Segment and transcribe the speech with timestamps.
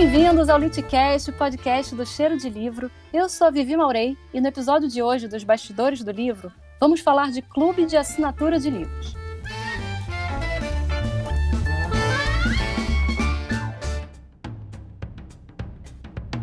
[0.00, 2.88] Bem-vindos ao Litcast, podcast do Cheiro de Livro.
[3.12, 7.00] Eu sou a Vivi Maurei e no episódio de hoje dos Bastidores do Livro, vamos
[7.00, 9.16] falar de clube de assinatura de livros.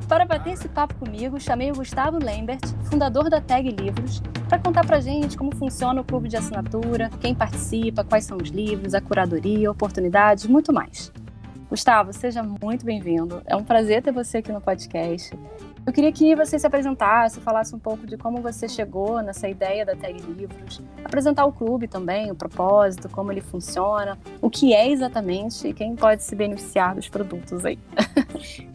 [0.09, 4.85] Para bater esse papo comigo, chamei o Gustavo Lambert, fundador da Tag Livros, para contar
[4.85, 8.99] pra gente como funciona o clube de assinatura, quem participa, quais são os livros, a
[8.99, 11.09] curadoria, oportunidades, muito mais.
[11.75, 13.41] Gustavo, seja muito bem-vindo.
[13.45, 15.37] É um prazer ter você aqui no podcast.
[15.85, 19.85] Eu queria que você se apresentasse, falasse um pouco de como você chegou nessa ideia
[19.85, 24.89] da Tag Livros, apresentar o clube também, o propósito, como ele funciona, o que é
[24.89, 27.77] exatamente e quem pode se beneficiar dos produtos aí.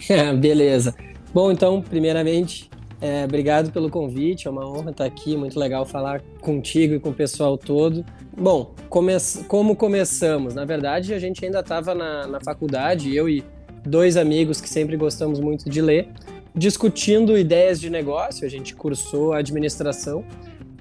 [0.06, 0.94] É, beleza.
[1.32, 2.68] Bom, então, primeiramente,
[3.00, 7.08] é, obrigado pelo convite, é uma honra estar aqui, muito legal falar contigo e com
[7.10, 8.04] o pessoal todo.
[8.36, 9.12] Bom, come
[9.48, 10.54] como começamos?
[10.54, 13.42] Na verdade, a gente ainda estava na, na faculdade, eu e
[13.84, 16.08] dois amigos que sempre gostamos muito de ler,
[16.54, 18.46] discutindo ideias de negócio.
[18.46, 20.22] A gente cursou administração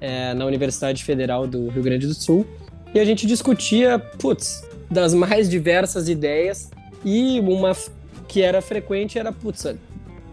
[0.02, 2.46] é, na Universidade Federal do Rio Grande do Sul
[2.94, 6.70] e a gente discutia, putz, das mais diversas ideias
[7.06, 7.74] e uma
[8.28, 9.66] que era frequente era, putz,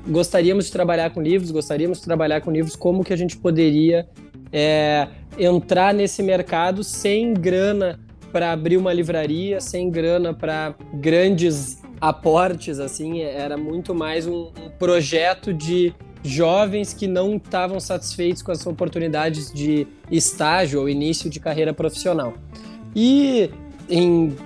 [0.06, 4.08] gostaríamos de trabalhar com livros, gostaríamos de trabalhar com livros, como que a gente poderia
[4.52, 8.00] é, entrar nesse mercado sem grana
[8.32, 14.70] para abrir uma livraria, sem grana para grandes aportes, assim, era muito mais um, um
[14.78, 21.40] projeto de jovens que não estavam satisfeitos com as oportunidades de estágio ou início de
[21.40, 22.34] carreira profissional.
[22.94, 23.50] E
[23.88, 24.36] em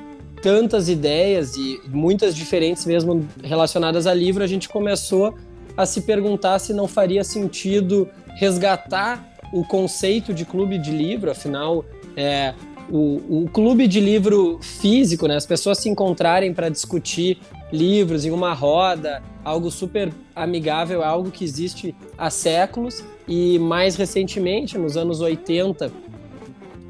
[0.42, 5.34] tantas ideias e muitas diferentes mesmo relacionadas a livro, a gente começou
[5.80, 11.84] a se perguntar se não faria sentido resgatar o conceito de clube de livro, afinal,
[12.16, 12.54] é,
[12.88, 17.38] o, o clube de livro físico, né, as pessoas se encontrarem para discutir
[17.72, 23.96] livros em uma roda, algo super amigável, é algo que existe há séculos e mais
[23.96, 25.90] recentemente, nos anos 80,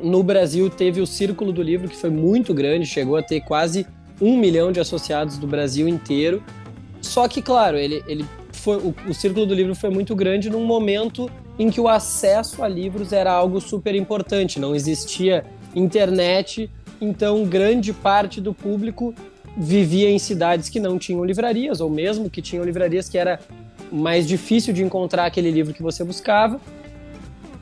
[0.03, 3.87] no Brasil teve o Círculo do Livro, que foi muito grande, chegou a ter quase
[4.21, 6.43] um milhão de associados do Brasil inteiro.
[7.01, 8.25] Só que, claro, ele, ele
[8.61, 12.63] foi, o, o Círculo do Livro foi muito grande num momento em que o acesso
[12.63, 15.45] a livros era algo super importante, não existia
[15.75, 19.15] internet, então grande parte do público
[19.57, 23.41] vivia em cidades que não tinham livrarias, ou mesmo que tinham livrarias que era
[23.91, 26.61] mais difícil de encontrar aquele livro que você buscava.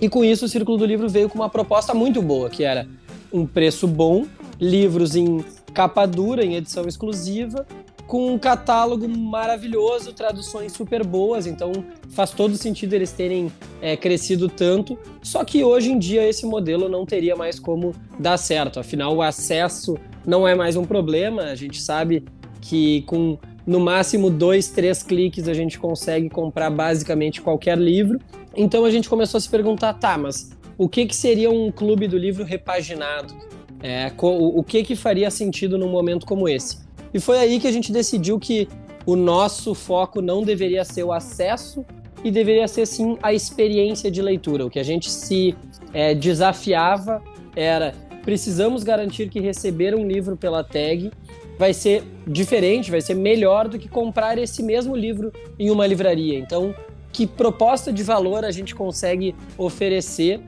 [0.00, 2.86] E com isso o Círculo do Livro veio com uma proposta muito boa, que era
[3.32, 4.26] um preço bom,
[4.60, 7.66] livros em capa dura, em edição exclusiva,
[8.08, 11.70] com um catálogo maravilhoso, traduções super boas, então
[12.08, 13.52] faz todo sentido eles terem
[13.82, 14.98] é, crescido tanto.
[15.22, 19.20] Só que hoje em dia esse modelo não teria mais como dar certo, afinal o
[19.20, 22.24] acesso não é mais um problema, a gente sabe
[22.62, 28.18] que com no máximo dois, três cliques a gente consegue comprar basicamente qualquer livro.
[28.56, 32.08] Então a gente começou a se perguntar, tá, mas o que, que seria um clube
[32.08, 33.34] do livro repaginado?
[33.82, 36.87] É, o, o que, que faria sentido num momento como esse?
[37.12, 38.68] E foi aí que a gente decidiu que
[39.06, 41.84] o nosso foco não deveria ser o acesso
[42.22, 44.66] e deveria ser sim a experiência de leitura.
[44.66, 45.56] O que a gente se
[45.92, 47.22] é, desafiava
[47.56, 51.10] era precisamos garantir que receber um livro pela tag
[51.58, 56.38] vai ser diferente, vai ser melhor do que comprar esse mesmo livro em uma livraria.
[56.38, 56.74] Então,
[57.12, 60.40] que proposta de valor a gente consegue oferecer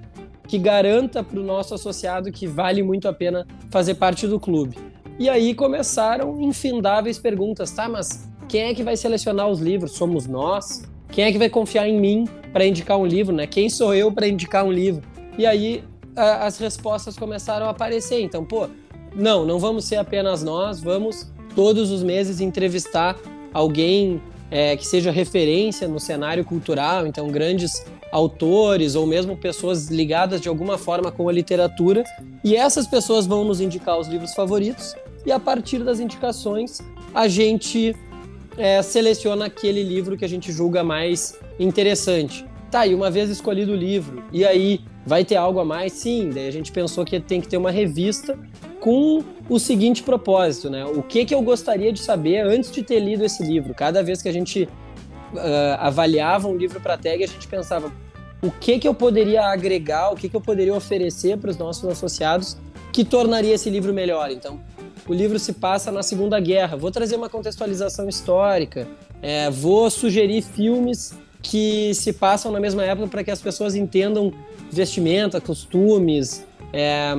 [0.47, 4.77] que garanta para o nosso associado que vale muito a pena fazer parte do clube?
[5.21, 7.87] E aí começaram infindáveis perguntas, tá?
[7.87, 9.93] Mas quem é que vai selecionar os livros?
[9.93, 10.83] Somos nós?
[11.13, 13.47] Quem é que vai confiar em mim para indicar um livro, né?
[13.47, 15.03] Quem sou eu para indicar um livro?
[15.37, 15.85] E aí
[16.17, 18.23] a, as respostas começaram a aparecer.
[18.23, 18.67] Então, pô,
[19.15, 23.19] não, não vamos ser apenas nós, vamos todos os meses entrevistar
[23.53, 30.41] alguém é, que seja referência no cenário cultural, então grandes autores ou mesmo pessoas ligadas
[30.41, 32.05] de alguma forma com a literatura,
[32.43, 34.95] e essas pessoas vão nos indicar os livros favoritos
[35.25, 36.81] e a partir das indicações
[37.15, 37.95] a gente
[38.57, 42.47] é, seleciona aquele livro que a gente julga mais interessante.
[42.71, 45.93] Tá, e uma vez escolhido o livro, e aí vai ter algo a mais?
[45.93, 48.39] Sim, daí a gente pensou que tem que ter uma revista
[48.79, 50.85] com o seguinte propósito, né?
[50.85, 53.75] O que, que eu gostaria de saber antes de ter lido esse livro?
[53.75, 54.69] Cada vez que a gente
[55.35, 57.93] uh, avaliava um livro para tag, a gente pensava
[58.43, 61.85] o que, que eu poderia agregar, o que, que eu poderia oferecer para os nossos
[61.85, 62.57] associados
[62.93, 64.31] que tornaria esse livro melhor.
[64.31, 64.61] Então,
[65.11, 66.77] o livro se passa na Segunda Guerra.
[66.77, 68.87] Vou trazer uma contextualização histórica,
[69.21, 74.33] é, vou sugerir filmes que se passam na mesma época para que as pessoas entendam
[74.71, 77.13] vestimenta, costumes, é,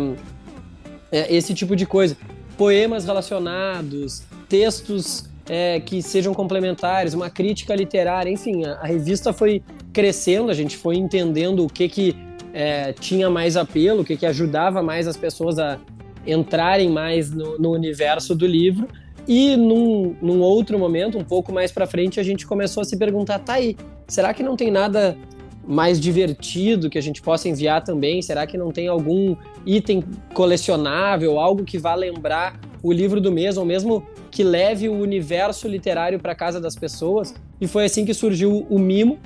[1.11, 2.15] é, esse tipo de coisa.
[2.57, 9.61] Poemas relacionados, textos é, que sejam complementares, uma crítica literária, enfim, a, a, revista foi
[9.91, 12.15] crescendo, a gente foi entendendo o que que
[12.53, 15.77] é, tinha mais apelo, o que que ajudava mais as pessoas a
[16.25, 18.87] entrarem mais no, no universo do livro.
[19.27, 22.97] E num, num, outro momento, um pouco mais para frente, a gente começou a se
[22.97, 23.77] perguntar: tá aí,
[24.07, 25.17] será que não tem nada
[25.65, 28.21] mais divertido que a gente possa enviar também?
[28.21, 29.35] Será que não tem algum
[29.65, 30.03] item
[30.33, 35.67] colecionável, algo que vá lembrar o livro do mês, ou mesmo que leve o universo
[35.67, 37.33] literário para casa das pessoas?
[37.59, 39.19] E foi assim que surgiu o Mimo.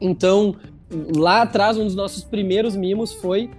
[0.00, 0.56] Então,
[1.14, 3.50] lá atrás, um dos nossos primeiros mimos foi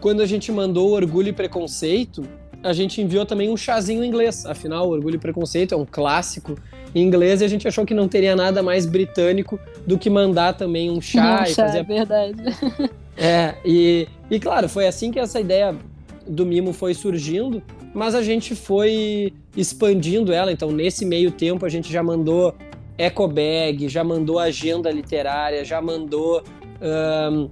[0.00, 2.24] quando a gente mandou Orgulho e Preconceito,
[2.62, 4.44] a gente enviou também um chazinho em inglês.
[4.46, 6.56] Afinal, Orgulho e Preconceito é um clássico
[6.94, 10.54] em inglês e a gente achou que não teria nada mais britânico do que mandar
[10.54, 11.40] também um chá.
[11.40, 11.78] Um e chá, fazer...
[11.78, 12.42] é verdade.
[13.20, 15.74] É, e, e claro, foi assim que essa ideia
[16.24, 17.60] do mimo foi surgindo,
[17.92, 20.52] mas a gente foi expandindo ela.
[20.52, 22.54] Então, nesse meio tempo, a gente já mandou
[22.96, 26.44] ecobag, já mandou agenda literária, já mandou
[26.80, 27.50] um,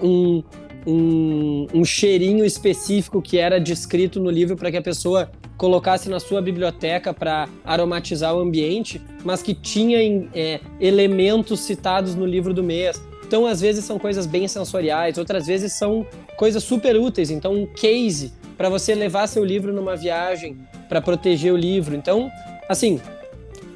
[0.00, 0.42] um,
[0.86, 6.42] um cheirinho específico que era descrito no livro para que a pessoa colocasse na sua
[6.42, 9.98] biblioteca para aromatizar o ambiente, mas que tinha
[10.34, 13.00] é, elementos citados no livro do mês.
[13.26, 17.30] Então, às vezes são coisas bem sensoriais, outras vezes são coisas super úteis.
[17.30, 20.56] Então, um case para você levar seu livro numa viagem,
[20.88, 21.96] para proteger o livro.
[21.96, 22.30] Então,
[22.68, 23.00] assim,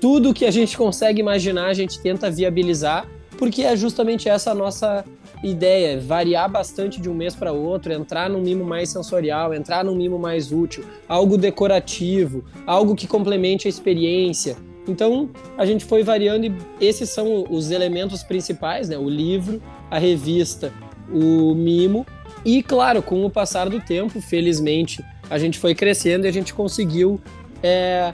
[0.00, 4.55] tudo que a gente consegue imaginar, a gente tenta viabilizar, porque é justamente essa a
[4.55, 5.05] nossa
[5.43, 9.94] ideia, variar bastante de um mês para outro, entrar num mimo mais sensorial, entrar num
[9.94, 14.56] mimo mais útil, algo decorativo, algo que complemente a experiência.
[14.87, 18.96] Então, a gente foi variando e esses são os elementos principais, né?
[18.96, 20.73] O livro, a revista,
[21.12, 22.06] o mimo
[22.44, 26.55] e, claro, com o passar do tempo, felizmente, a gente foi crescendo e a gente
[26.55, 27.20] conseguiu
[27.62, 28.12] é,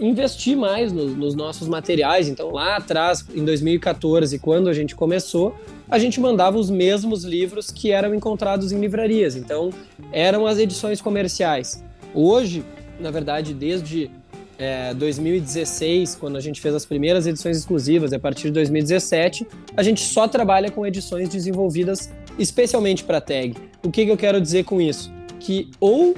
[0.00, 2.28] investir mais no, nos nossos materiais.
[2.28, 5.54] Então, lá atrás, em 2014, quando a gente começou,
[5.90, 9.36] a gente mandava os mesmos livros que eram encontrados em livrarias.
[9.36, 9.70] Então,
[10.12, 11.82] eram as edições comerciais.
[12.14, 12.64] Hoje,
[13.00, 14.10] na verdade, desde
[14.58, 19.46] é, 2016, quando a gente fez as primeiras edições exclusivas, a partir de 2017,
[19.76, 23.54] a gente só trabalha com edições desenvolvidas especialmente para tag.
[23.82, 25.12] O que, que eu quero dizer com isso?
[25.40, 26.14] Que ou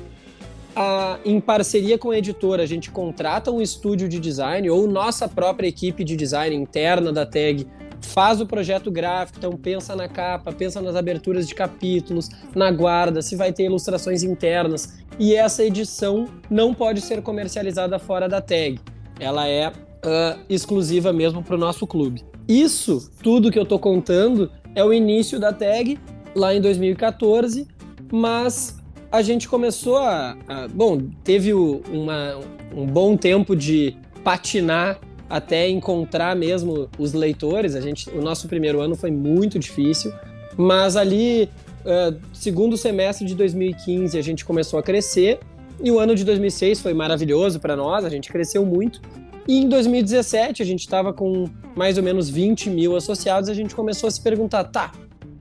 [0.74, 5.28] a, em parceria com a editora, a gente contrata um estúdio de design ou nossa
[5.28, 7.66] própria equipe de design interna da tag
[8.00, 13.22] faz o projeto gráfico, então pensa na capa, pensa nas aberturas de capítulos, na guarda,
[13.22, 14.98] se vai ter ilustrações internas.
[15.18, 18.80] E essa edição não pode ser comercializada fora da tag.
[19.18, 22.24] Ela é uh, exclusiva mesmo para o nosso clube.
[22.48, 25.98] Isso, tudo que eu estou contando, é o início da tag
[26.34, 27.66] lá em 2014,
[28.10, 28.78] mas
[29.10, 30.36] a gente começou a.
[30.48, 32.38] a bom, teve uma,
[32.74, 34.98] um bom tempo de patinar
[35.30, 37.74] até encontrar mesmo os leitores.
[37.74, 40.12] A gente, o nosso primeiro ano foi muito difícil,
[40.56, 41.48] mas ali,
[41.84, 45.38] uh, segundo semestre de 2015, a gente começou a crescer.
[45.82, 49.00] E o ano de 2006 foi maravilhoso para nós, a gente cresceu muito.
[49.48, 53.74] E em 2017, a gente estava com mais ou menos 20 mil associados, a gente
[53.74, 54.92] começou a se perguntar: tá,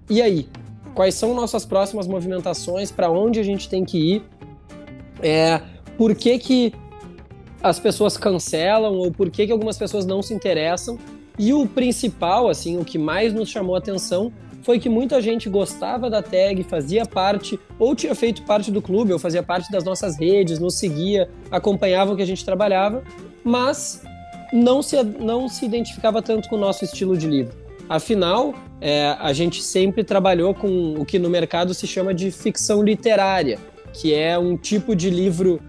[0.09, 0.47] e aí?
[0.99, 4.23] quais são nossas próximas movimentações, para onde a gente tem que ir,
[5.21, 5.61] é,
[5.97, 6.73] por que, que
[7.61, 10.97] as pessoas cancelam ou por que, que algumas pessoas não se interessam.
[11.37, 15.49] E o principal, assim, o que mais nos chamou a atenção foi que muita gente
[15.49, 19.83] gostava da tag, fazia parte, ou tinha feito parte do clube, ou fazia parte das
[19.83, 23.03] nossas redes, nos seguia, acompanhava o que a gente trabalhava,
[23.43, 24.03] mas
[24.51, 27.55] não se, não se identificava tanto com o nosso estilo de livro.
[27.87, 32.83] Afinal, é, a gente sempre trabalhou com o que no mercado se chama de ficção
[32.83, 33.57] literária,
[33.93, 35.59] que é um tipo de livro.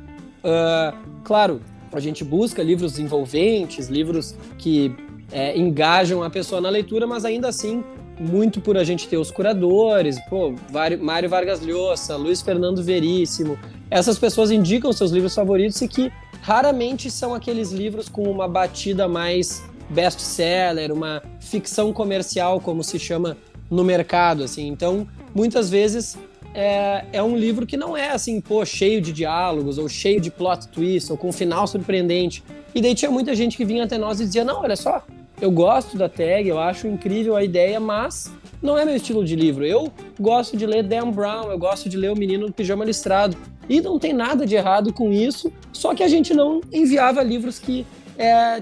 [0.44, 1.60] Uh, claro,
[1.92, 4.94] a gente busca livros envolventes, livros que
[5.32, 7.82] é, engajam a pessoa na leitura, mas ainda assim,
[8.18, 10.54] muito por a gente ter os curadores, pô,
[11.00, 13.58] Mário Vargas Llosa, Luiz Fernando Veríssimo,
[13.90, 19.08] essas pessoas indicam seus livros favoritos e que raramente são aqueles livros com uma batida
[19.08, 23.36] mais best-seller, uma ficção comercial, como se chama
[23.70, 24.68] no mercado, assim.
[24.68, 26.16] Então, muitas vezes
[26.54, 30.30] é, é, um livro que não é assim, pô, cheio de diálogos, ou cheio de
[30.30, 32.42] plot twist, ou com um final surpreendente.
[32.74, 35.04] E daí tinha muita gente que vinha até nós e dizia: não, olha só,
[35.40, 38.30] eu gosto da tag, eu acho incrível a ideia, mas
[38.62, 39.64] não é meu estilo de livro.
[39.64, 43.36] Eu gosto de ler Dan Brown, eu gosto de ler O Menino do Pijama Listrado.
[43.68, 47.58] E não tem nada de errado com isso, só que a gente não enviava livros
[47.60, 47.86] que
[48.18, 48.60] é,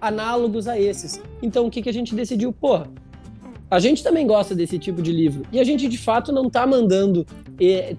[0.00, 1.20] análogos a esses.
[1.40, 2.52] Então o que, que a gente decidiu?
[2.52, 2.90] Porra,
[3.72, 5.46] a gente também gosta desse tipo de livro.
[5.50, 7.26] E a gente de fato não está mandando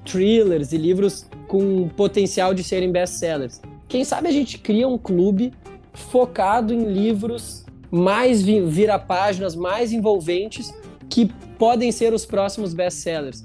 [0.05, 3.59] thrillers e livros com potencial de serem best-sellers.
[3.87, 5.51] quem sabe a gente cria um clube
[5.91, 10.71] focado em livros mais vira-páginas, mais envolventes,
[11.09, 11.25] que
[11.57, 13.41] podem ser os próximos best-sellers.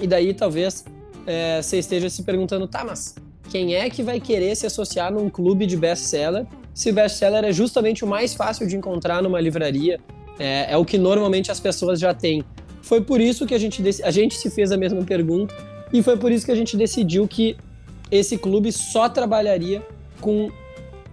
[0.00, 0.84] E daí talvez
[1.26, 3.16] é, você esteja se perguntando, tá, mas
[3.50, 8.04] quem é que vai querer se associar num clube de best-seller se best-seller é justamente
[8.04, 9.98] o mais fácil de encontrar numa livraria?
[10.38, 12.44] É, é, o que normalmente as pessoas já têm.
[12.82, 15.54] Foi por isso que a gente, a gente se fez a mesma pergunta
[15.92, 17.56] e foi por isso que a gente decidiu que
[18.10, 19.82] esse clube só trabalharia
[20.20, 20.50] com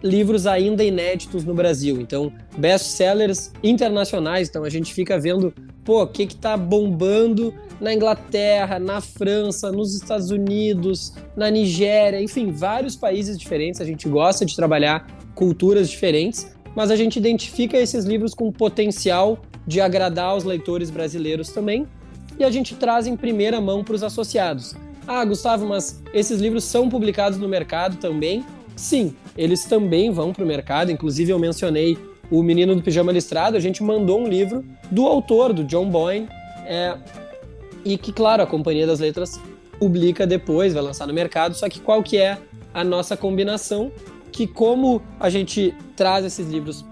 [0.01, 1.99] livros ainda inéditos no Brasil.
[1.99, 4.49] Então, best-sellers internacionais.
[4.49, 9.71] Então, a gente fica vendo, pô, o que que tá bombando na Inglaterra, na França,
[9.71, 13.81] nos Estados Unidos, na Nigéria, enfim, vários países diferentes.
[13.81, 16.47] A gente gosta de trabalhar culturas diferentes,
[16.79, 21.85] mas a gente identifica esses livros com potencial de agradar os leitores brasileiros também.
[22.39, 24.77] E a gente traz em primeira mão para os associados.
[25.05, 28.45] Ah, Gustavo, mas esses livros são publicados no mercado também?
[28.77, 30.89] Sim, eles também vão para o mercado.
[30.89, 31.97] Inclusive, eu mencionei
[32.31, 33.57] o Menino do Pijama Listrado.
[33.57, 36.29] A gente mandou um livro do autor, do John Boyne,
[36.65, 36.95] é,
[37.83, 39.37] e que, claro, a Companhia das Letras
[39.77, 41.55] publica depois, vai lançar no mercado.
[41.55, 42.37] Só que qual que é
[42.73, 43.91] a nossa combinação?
[44.31, 46.85] Que como a gente traz esses livros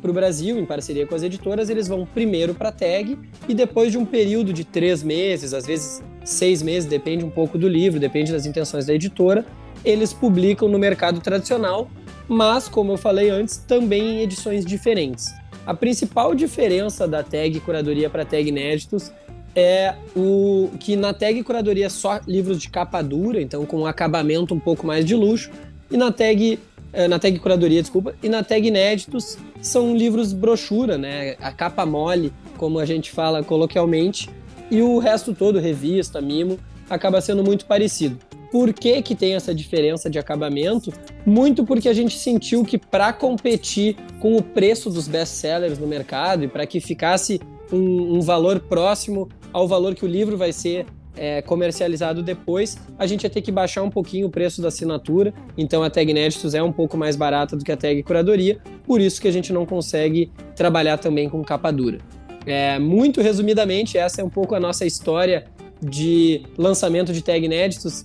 [0.00, 3.16] para o Brasil, em parceria com as editoras, eles vão primeiro para a tag
[3.48, 7.56] e depois de um período de três meses, às vezes seis meses, depende um pouco
[7.56, 9.46] do livro, depende das intenções da editora,
[9.84, 11.88] eles publicam no mercado tradicional,
[12.28, 15.32] mas, como eu falei antes, também em edições diferentes.
[15.64, 19.12] A principal diferença da tag curadoria para tag inéditos
[19.54, 23.86] é o que na tag curadoria é só livros de capa dura, então com um
[23.86, 25.50] acabamento um pouco mais de luxo,
[25.92, 26.58] e na tag
[26.92, 31.36] eh, na tag curadoria, desculpa, e na tag inéditos são livros brochura, né?
[31.40, 34.28] A capa mole, como a gente fala coloquialmente,
[34.70, 36.58] e o resto todo, revista, mimo,
[36.88, 38.18] acaba sendo muito parecido.
[38.50, 40.92] Por que, que tem essa diferença de acabamento?
[41.24, 46.44] Muito porque a gente sentiu que para competir com o preço dos best-sellers no mercado
[46.44, 47.40] e para que ficasse
[47.72, 50.84] um, um, valor próximo ao valor que o livro vai ser
[51.16, 55.32] é, comercializado depois, a gente ia ter que baixar um pouquinho o preço da assinatura.
[55.56, 59.00] Então a tag Inéditos é um pouco mais barata do que a tag Curadoria, por
[59.00, 61.98] isso que a gente não consegue trabalhar também com capa dura.
[62.46, 65.44] É, muito resumidamente, essa é um pouco a nossa história
[65.80, 68.04] de lançamento de tag inéditos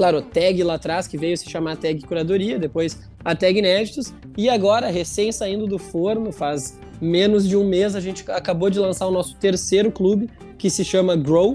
[0.00, 4.48] claro, tag lá atrás, que veio se chamar tag curadoria, depois a tag inéditos, e
[4.48, 9.06] agora, recém saindo do forno, faz menos de um mês, a gente acabou de lançar
[9.06, 11.54] o nosso terceiro clube, que se chama Grow,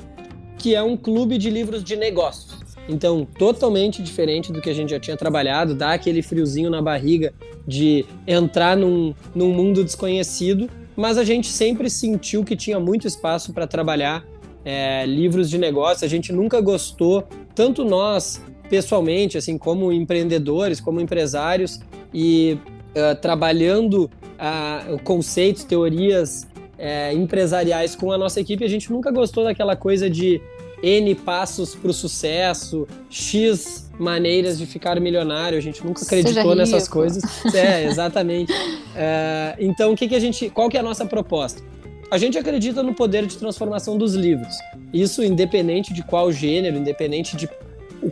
[0.58, 2.66] que é um clube de livros de negócios.
[2.88, 7.34] Então, totalmente diferente do que a gente já tinha trabalhado, dá aquele friozinho na barriga
[7.68, 13.52] de entrar num, num mundo desconhecido, mas a gente sempre sentiu que tinha muito espaço
[13.54, 14.24] para trabalhar
[14.64, 16.06] é, livros de negócio.
[16.06, 21.80] A gente nunca gostou, tanto nós pessoalmente, assim como empreendedores, como empresários
[22.14, 22.58] e
[22.96, 26.48] uh, trabalhando uh, conceitos, teorias
[26.78, 30.42] uh, empresariais com a nossa equipe, a gente nunca gostou daquela coisa de
[30.82, 35.58] N passos para o sucesso, X maneiras de ficar milionário.
[35.58, 37.24] A gente nunca acreditou nessas coisas.
[37.54, 38.54] É, exatamente.
[38.98, 40.50] É, então, o que, que a gente.
[40.50, 41.62] Qual que é a nossa proposta?
[42.10, 44.56] A gente acredita no poder de transformação dos livros.
[44.94, 47.50] Isso independente de qual gênero, independente de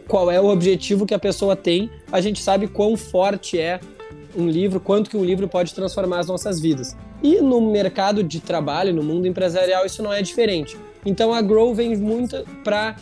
[0.08, 3.80] qual é o objetivo que a pessoa tem, a gente sabe quão forte é
[4.36, 6.98] um livro, quanto que um livro pode transformar as nossas vidas.
[7.24, 10.78] E no mercado de trabalho, no mundo empresarial, isso não é diferente.
[11.06, 12.98] Então a Grow vem muito para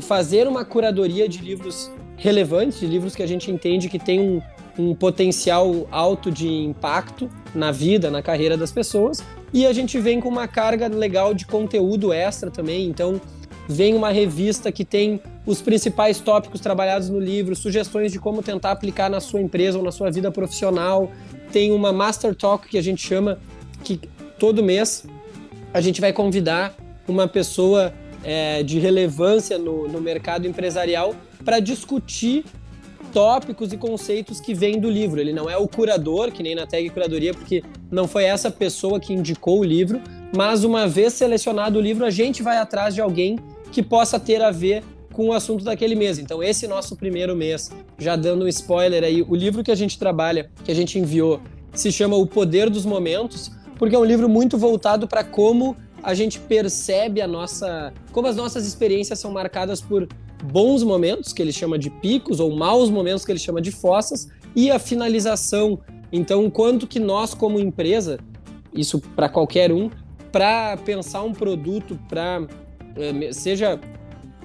[0.00, 4.42] fazer uma curadoria de livros relevantes, de livros que a gente entende que tem um,
[4.78, 10.20] um potencial alto de impacto na vida, na carreira das pessoas, e a gente vem
[10.20, 12.86] com uma carga legal de conteúdo extra também.
[12.86, 13.20] Então,
[13.68, 18.72] vem uma revista que tem os principais tópicos trabalhados no livro, sugestões de como tentar
[18.72, 21.10] aplicar na sua empresa ou na sua vida profissional.
[21.52, 23.38] Tem uma Master Talk que a gente chama,
[23.84, 24.00] que
[24.38, 25.04] todo mês
[25.72, 26.74] a gente vai convidar
[27.08, 27.92] uma pessoa
[28.24, 32.44] é, de relevância no, no mercado empresarial para discutir
[33.12, 35.20] tópicos e conceitos que vêm do livro.
[35.20, 38.98] Ele não é o curador, que nem na tag curadoria, porque não foi essa pessoa
[38.98, 40.00] que indicou o livro,
[40.36, 43.38] mas uma vez selecionado o livro, a gente vai atrás de alguém
[43.70, 44.82] que possa ter a ver
[45.16, 46.18] com o assunto daquele mês.
[46.18, 49.98] Então, esse nosso primeiro mês, já dando um spoiler aí, o livro que a gente
[49.98, 51.40] trabalha, que a gente enviou,
[51.72, 56.12] se chama O Poder dos Momentos, porque é um livro muito voltado para como a
[56.12, 60.06] gente percebe a nossa, como as nossas experiências são marcadas por
[60.44, 64.28] bons momentos, que ele chama de picos, ou maus momentos, que ele chama de fossas,
[64.54, 65.80] e a finalização.
[66.12, 68.18] Então, quanto que nós, como empresa,
[68.70, 69.88] isso para qualquer um,
[70.30, 72.46] para pensar um produto para
[72.96, 73.80] eh, seja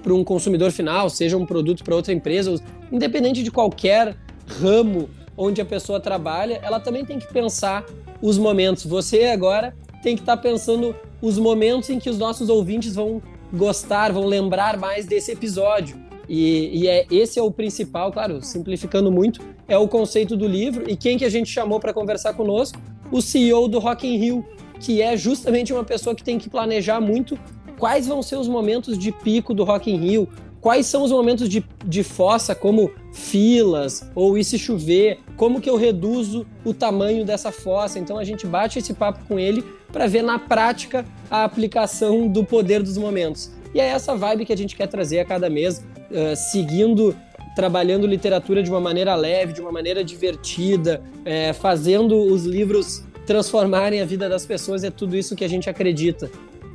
[0.01, 2.55] para um consumidor final, seja um produto para outra empresa,
[2.91, 4.15] independente de qualquer
[4.59, 7.85] ramo onde a pessoa trabalha, ela também tem que pensar
[8.21, 8.85] os momentos.
[8.85, 13.21] Você agora tem que estar tá pensando os momentos em que os nossos ouvintes vão
[13.53, 15.99] gostar, vão lembrar mais desse episódio.
[16.27, 20.89] E, e é, esse é o principal, claro, simplificando muito, é o conceito do livro.
[20.89, 22.79] E quem que a gente chamou para conversar conosco?
[23.11, 24.45] O CEO do Rock in Rio,
[24.79, 27.37] que é justamente uma pessoa que tem que planejar muito
[27.81, 30.29] quais vão ser os momentos de pico do Rock in Rio,
[30.61, 35.67] quais são os momentos de, de fossa, como filas, ou e se chover, como que
[35.67, 37.97] eu reduzo o tamanho dessa fossa.
[37.97, 42.45] Então a gente bate esse papo com ele para ver na prática a aplicação do
[42.45, 43.51] poder dos momentos.
[43.73, 47.15] E é essa vibe que a gente quer trazer a cada mês, uh, seguindo,
[47.55, 54.01] trabalhando literatura de uma maneira leve, de uma maneira divertida, é, fazendo os livros transformarem
[54.01, 54.83] a vida das pessoas.
[54.83, 56.29] É tudo isso que a gente acredita.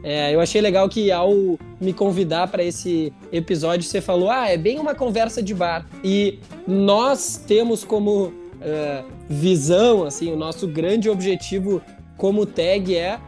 [0.09, 4.57] É, eu achei legal que ao me convidar para esse episódio, você falou: ah, é
[4.57, 5.85] bem uma conversa de bar.
[6.05, 11.83] E nós temos como uh, visão, assim, o nosso grande objetivo
[12.17, 13.19] como tag é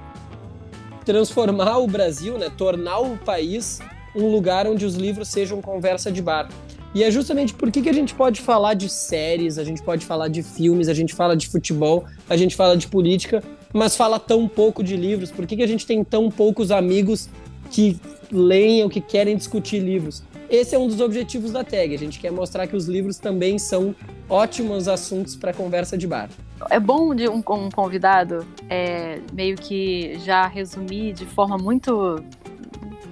[1.05, 3.81] transformar o Brasil, né, tornar o país
[4.15, 6.49] um lugar onde os livros sejam conversa de bar.
[6.95, 10.07] E é justamente por que, que a gente pode falar de séries, a gente pode
[10.07, 13.43] falar de filmes, a gente fala de futebol, a gente fala de política,
[13.73, 15.31] mas fala tão pouco de livros?
[15.31, 17.29] Por que, que a gente tem tão poucos amigos
[17.71, 17.99] que
[18.31, 20.23] leem ou que querem discutir livros?
[20.51, 21.95] Esse é um dos objetivos da tag.
[21.95, 23.95] A gente quer mostrar que os livros também são
[24.29, 26.31] ótimos assuntos para conversa de bar.
[26.71, 32.23] É bom de um, um convidado é, meio que já resumir de forma muito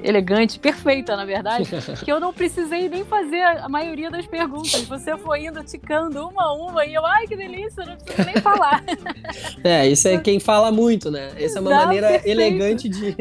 [0.07, 1.69] elegante, perfeita, na verdade,
[2.05, 4.83] que eu não precisei nem fazer a maioria das perguntas.
[4.85, 8.37] Você foi indo ticando uma a uma e eu, ai, que delícia, não preciso nem
[8.41, 8.85] falar.
[9.65, 11.33] É, isso é quem fala muito, né?
[11.37, 12.41] Essa é uma maneira perfeito.
[12.41, 13.17] elegante de,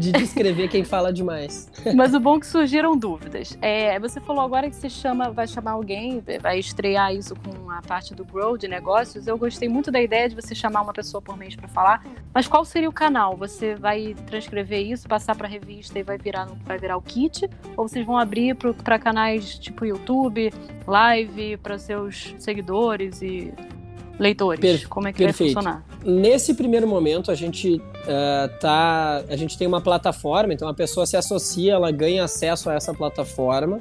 [0.00, 1.70] de descrever quem fala demais.
[1.94, 3.56] Mas o bom é que surgiram dúvidas.
[3.60, 7.82] É, você falou agora que você chama, vai chamar alguém, vai estrear isso com a
[7.82, 9.26] parte do Grow de negócios.
[9.26, 12.02] Eu gostei muito da ideia de você chamar uma pessoa por mês para falar.
[12.32, 13.36] Mas qual seria o canal?
[13.36, 17.48] Você vai transcrever isso, passar para revista e vai virar, vai virar o kit?
[17.76, 20.50] Ou vocês vão abrir para canais tipo YouTube,
[20.86, 23.52] live, para seus seguidores e
[24.20, 24.60] leitores?
[24.60, 25.54] Per Como é que perfeito.
[25.54, 25.86] vai funcionar?
[26.04, 29.24] Nesse primeiro momento, a gente uh, tá.
[29.28, 32.92] A gente tem uma plataforma, então a pessoa se associa, ela ganha acesso a essa
[32.92, 33.78] plataforma.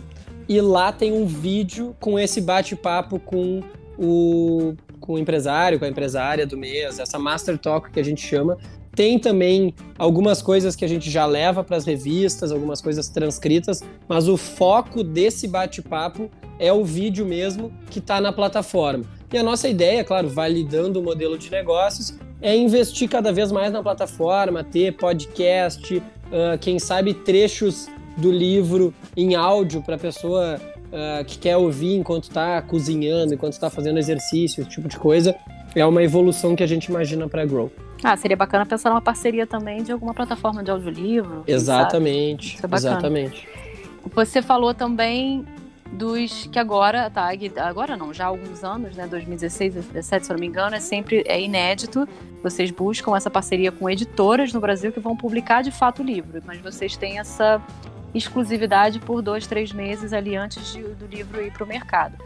[0.48, 3.62] E lá tem um vídeo com esse bate-papo com
[4.00, 8.26] o, com o empresário, com a empresária do mês, essa Master Talk que a gente
[8.26, 8.58] chama.
[8.96, 13.84] Tem também algumas coisas que a gente já leva para as revistas, algumas coisas transcritas,
[14.08, 19.06] mas o foco desse bate-papo é o vídeo mesmo que está na plataforma.
[19.32, 23.72] E a nossa ideia, claro, validando o modelo de negócios, é investir cada vez mais
[23.72, 27.88] na plataforma, ter podcast, uh, quem sabe trechos
[28.18, 33.54] do livro em áudio para a pessoa uh, que quer ouvir enquanto está cozinhando, enquanto
[33.54, 35.36] está fazendo exercício, esse tipo de coisa.
[35.76, 37.72] É uma evolução que a gente imagina para Grow.
[38.04, 41.44] Ah, seria bacana pensar numa parceria também de alguma plataforma de audiolivro.
[41.46, 43.48] Exatamente, é exatamente.
[44.16, 45.46] Você falou também
[45.92, 50.32] dos que agora a TAG, agora não, já há alguns anos, né, 2016, 2017, se
[50.32, 52.08] eu não me engano, é sempre é inédito.
[52.44, 56.42] Vocês buscam essa parceria com editoras no Brasil que vão publicar de fato o livro,
[56.46, 57.62] mas vocês têm essa
[58.14, 62.18] exclusividade por dois, três meses ali antes de, do livro ir para o mercado.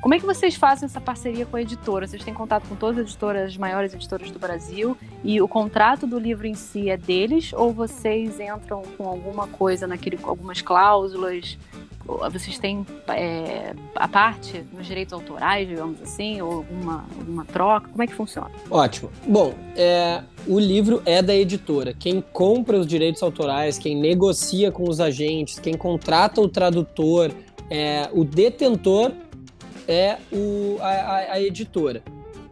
[0.00, 2.06] Como é que vocês fazem essa parceria com a editora?
[2.06, 6.06] Vocês têm contato com todas as editoras, as maiores editoras do Brasil, e o contrato
[6.06, 11.58] do livro em si é deles, ou vocês entram com alguma coisa naquele, algumas cláusulas
[12.30, 17.88] vocês têm é, a parte nos direitos autorais, digamos assim, ou alguma, alguma troca?
[17.88, 18.50] Como é que funciona?
[18.70, 19.10] Ótimo.
[19.26, 21.94] Bom, é, o livro é da editora.
[21.94, 27.30] Quem compra os direitos autorais, quem negocia com os agentes, quem contrata o tradutor,
[27.70, 29.12] é, o detentor
[29.86, 32.02] é o, a, a editora.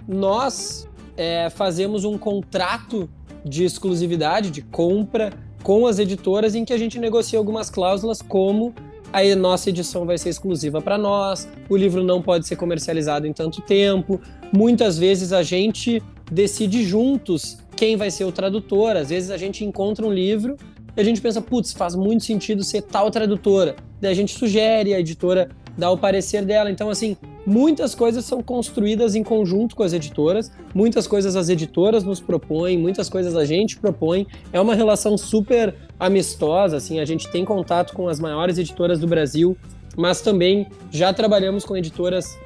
[0.06, 3.08] Nós é, fazemos um contrato
[3.44, 8.74] de exclusividade, de compra com as editoras, em que a gente negocia algumas cláusulas como
[9.12, 13.32] a nossa edição vai ser exclusiva para nós, o livro não pode ser comercializado em
[13.32, 14.20] tanto tempo.
[14.52, 18.96] Muitas vezes a gente decide juntos quem vai ser o tradutor.
[18.96, 20.56] Às vezes a gente encontra um livro
[20.96, 23.76] e a gente pensa, putz, faz muito sentido ser tal tradutora.
[24.00, 26.68] Daí a gente sugere, a editora dá o parecer dela.
[26.70, 32.02] Então, assim, muitas coisas são construídas em conjunto com as editoras, muitas coisas as editoras
[32.02, 34.26] nos propõem, muitas coisas a gente propõe.
[34.52, 39.06] É uma relação super amistosa, assim, a gente tem contato com as maiores editoras do
[39.06, 39.56] Brasil,
[39.96, 42.36] mas também já trabalhamos com editoras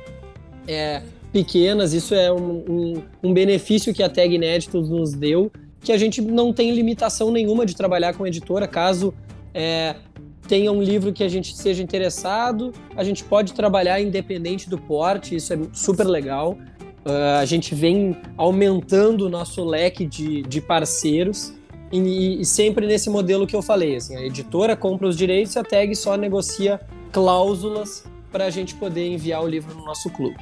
[0.69, 5.91] é, pequenas, isso é um, um, um benefício que a Tag Inéditos nos deu, que
[5.91, 9.13] a gente não tem limitação nenhuma de trabalhar com editora, caso
[9.55, 9.97] é,
[10.47, 15.37] tenha um livro que a gente seja interessado, a gente pode trabalhar independente do porte,
[15.37, 16.59] isso é super legal.
[17.05, 21.53] Uh, a gente vem aumentando o nosso leque de, de parceiros
[21.91, 23.97] e, e, sempre nesse modelo que eu falei.
[23.97, 28.75] Assim, a editora compra os direitos e a tag só negocia cláusulas para a gente
[28.77, 30.37] poder enviar o livro no nosso clube.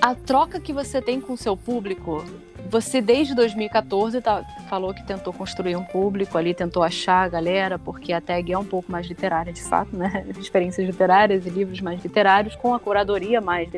[0.00, 2.24] A troca que você tem com o seu público,
[2.66, 7.78] você desde 2014 tá, falou que tentou construir um público ali, tentou achar a galera,
[7.78, 10.26] porque a tag é um pouco mais literária de fato, né?
[10.38, 13.68] Experiências literárias e livros mais literários, com a curadoria mais,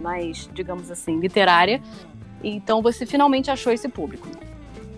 [0.00, 1.80] mais digamos assim, literária.
[2.42, 4.28] Então você finalmente achou esse público.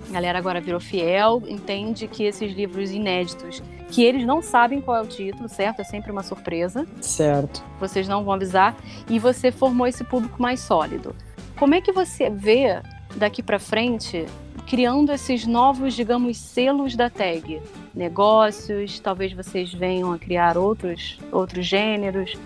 [0.09, 4.97] A galera agora virou fiel, entende que esses livros inéditos, que eles não sabem qual
[4.97, 5.81] é o título, certo?
[5.81, 6.85] É sempre uma surpresa.
[7.01, 7.63] Certo.
[7.79, 8.77] Vocês não vão avisar.
[9.09, 11.15] E você formou esse público mais sólido.
[11.57, 12.83] Como é que você vê
[13.17, 14.27] daqui para frente
[14.67, 17.61] criando esses novos, digamos, selos da tag?
[17.95, 22.37] Negócios, talvez vocês venham a criar outros, outros gêneros.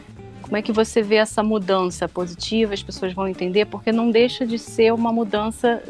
[0.40, 2.74] Como é que você vê essa mudança positiva?
[2.74, 5.82] As pessoas vão entender, porque não deixa de ser uma mudança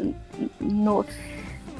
[0.60, 1.04] no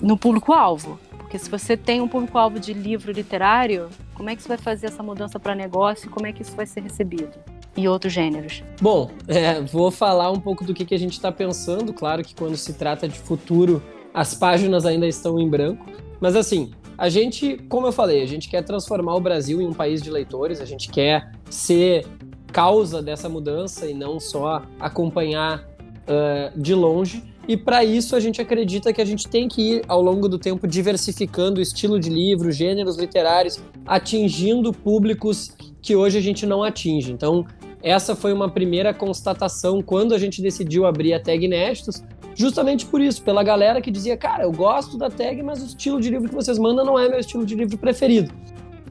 [0.01, 0.99] no público-alvo.
[1.11, 4.87] Porque se você tem um público-alvo de livro literário, como é que você vai fazer
[4.87, 7.33] essa mudança para negócio e como é que isso vai ser recebido?
[7.77, 8.63] E outros gêneros?
[8.81, 11.93] Bom, é, vou falar um pouco do que, que a gente está pensando.
[11.93, 13.83] Claro que quando se trata de futuro,
[14.13, 15.85] as páginas ainda estão em branco.
[16.21, 19.73] Mas assim, a gente, como eu falei, a gente quer transformar o Brasil em um
[19.73, 22.07] país de leitores, a gente quer ser
[22.53, 25.69] causa dessa mudança e não só acompanhar
[26.07, 27.25] uh, de longe.
[27.47, 30.39] E para isso a gente acredita que a gente tem que ir ao longo do
[30.39, 35.53] tempo diversificando o estilo de livro, gêneros literários, atingindo públicos
[35.83, 37.13] que hoje a gente não atinge.
[37.13, 37.47] Então,
[37.83, 42.03] essa foi uma primeira constatação quando a gente decidiu abrir a tag Inéditos,
[42.35, 46.01] justamente por isso, pela galera que dizia, cara, eu gosto da tag, mas o estilo
[46.01, 48.33] de livro que vocês mandam não é meu estilo de livro preferido.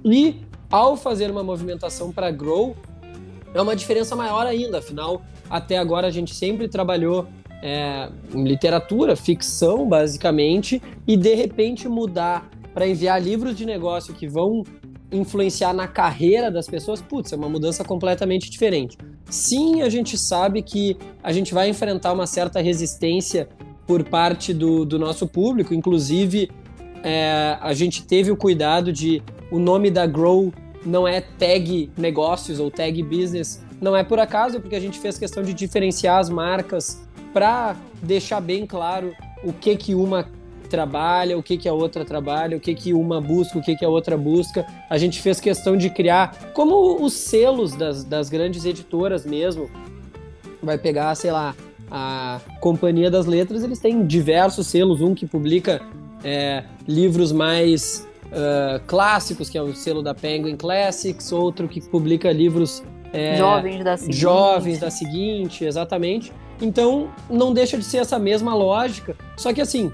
[0.05, 0.35] E
[0.69, 2.75] ao fazer uma movimentação para Grow,
[3.51, 7.27] é uma diferença maior ainda, afinal, até agora a gente sempre trabalhou
[7.63, 14.63] é, literatura, ficção, basicamente, e de repente mudar para enviar livros de negócio que vão
[15.09, 18.97] influenciar na carreira das pessoas, putz, é uma mudança completamente diferente.
[19.29, 23.47] Sim, a gente sabe que a gente vai enfrentar uma certa resistência
[23.87, 26.51] por parte do, do nosso público, inclusive
[27.01, 30.51] é, a gente teve o cuidado de o nome da Grow
[30.85, 35.17] não é tag negócios ou tag business, não é por acaso, porque a gente fez
[35.17, 37.02] questão de diferenciar as marcas
[37.33, 40.27] para deixar bem claro o que que uma
[40.69, 43.85] trabalha, o que que a outra trabalha, o que que uma busca, o que que
[43.85, 44.65] a outra busca.
[44.89, 49.69] A gente fez questão de criar, como os selos das, das grandes editoras mesmo,
[50.61, 51.55] vai pegar, sei lá,
[51.91, 55.79] a Companhia das Letras, eles têm diversos selos, um que publica
[56.23, 62.31] é, livros mais uh, clássicos, que é o selo da Penguin Classics, outro que publica
[62.31, 64.17] livros é, jovens da seguinte.
[64.17, 66.33] Jovens da seguinte, exatamente.
[66.61, 69.15] Então, não deixa de ser essa mesma lógica.
[69.35, 69.91] Só que, assim,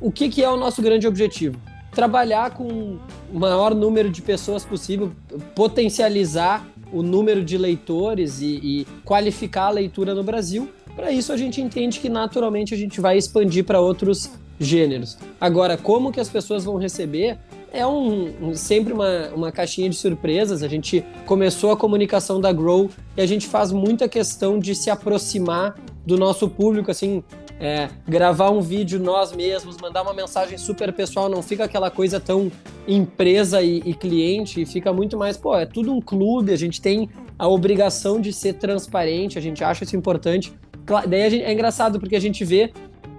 [0.00, 1.58] o que, que é o nosso grande objetivo?
[1.92, 2.98] Trabalhar com
[3.32, 5.12] o maior número de pessoas possível,
[5.54, 10.68] potencializar o número de leitores e, e qualificar a leitura no Brasil.
[10.94, 15.16] Para isso, a gente entende que naturalmente a gente vai expandir para outros gêneros.
[15.40, 17.38] Agora, como que as pessoas vão receber?
[17.72, 20.62] É um, um, sempre uma, uma caixinha de surpresas.
[20.62, 24.90] A gente começou a comunicação da Grow e a gente faz muita questão de se
[24.90, 27.22] aproximar do nosso público, assim,
[27.60, 32.18] é, gravar um vídeo nós mesmos, mandar uma mensagem super pessoal, não fica aquela coisa
[32.18, 32.50] tão
[32.88, 37.08] empresa e, e cliente, fica muito mais, pô, é tudo um clube, a gente tem
[37.38, 40.52] a obrigação de ser transparente, a gente acha isso importante.
[41.06, 42.72] Daí gente, é engraçado porque a gente vê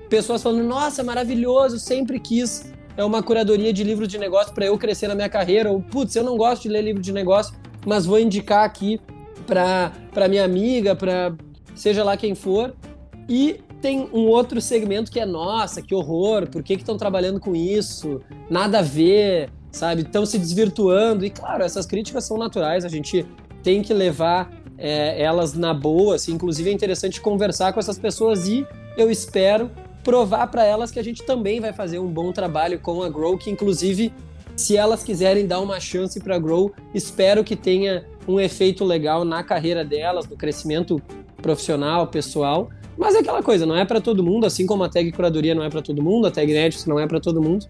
[0.09, 4.77] pessoas falando, nossa, maravilhoso, sempre quis é uma curadoria de livros de negócio para eu
[4.77, 8.05] crescer na minha carreira, ou putz, eu não gosto de ler livro de negócio, mas
[8.05, 8.99] vou indicar aqui
[9.45, 11.33] para minha amiga, para
[11.75, 12.73] seja lá quem for.
[13.27, 17.55] E tem um outro segmento que é, nossa, que horror, por que estão trabalhando com
[17.55, 18.21] isso?
[18.49, 20.01] Nada a ver, sabe?
[20.01, 21.25] Estão se desvirtuando.
[21.25, 23.25] E claro, essas críticas são naturais, a gente
[23.63, 26.15] tem que levar é, elas na boa.
[26.15, 28.65] Assim, inclusive é interessante conversar com essas pessoas e
[28.97, 29.71] eu espero
[30.03, 33.37] provar para elas que a gente também vai fazer um bom trabalho com a Grow,
[33.37, 34.13] que inclusive
[34.55, 39.25] se elas quiserem dar uma chance para a Grow, espero que tenha um efeito legal
[39.25, 41.01] na carreira delas, no crescimento
[41.41, 42.69] profissional, pessoal.
[42.97, 45.63] Mas é aquela coisa, não é para todo mundo, assim como a tag curadoria não
[45.63, 47.65] é para todo mundo, a tag Netflix não é para todo mundo.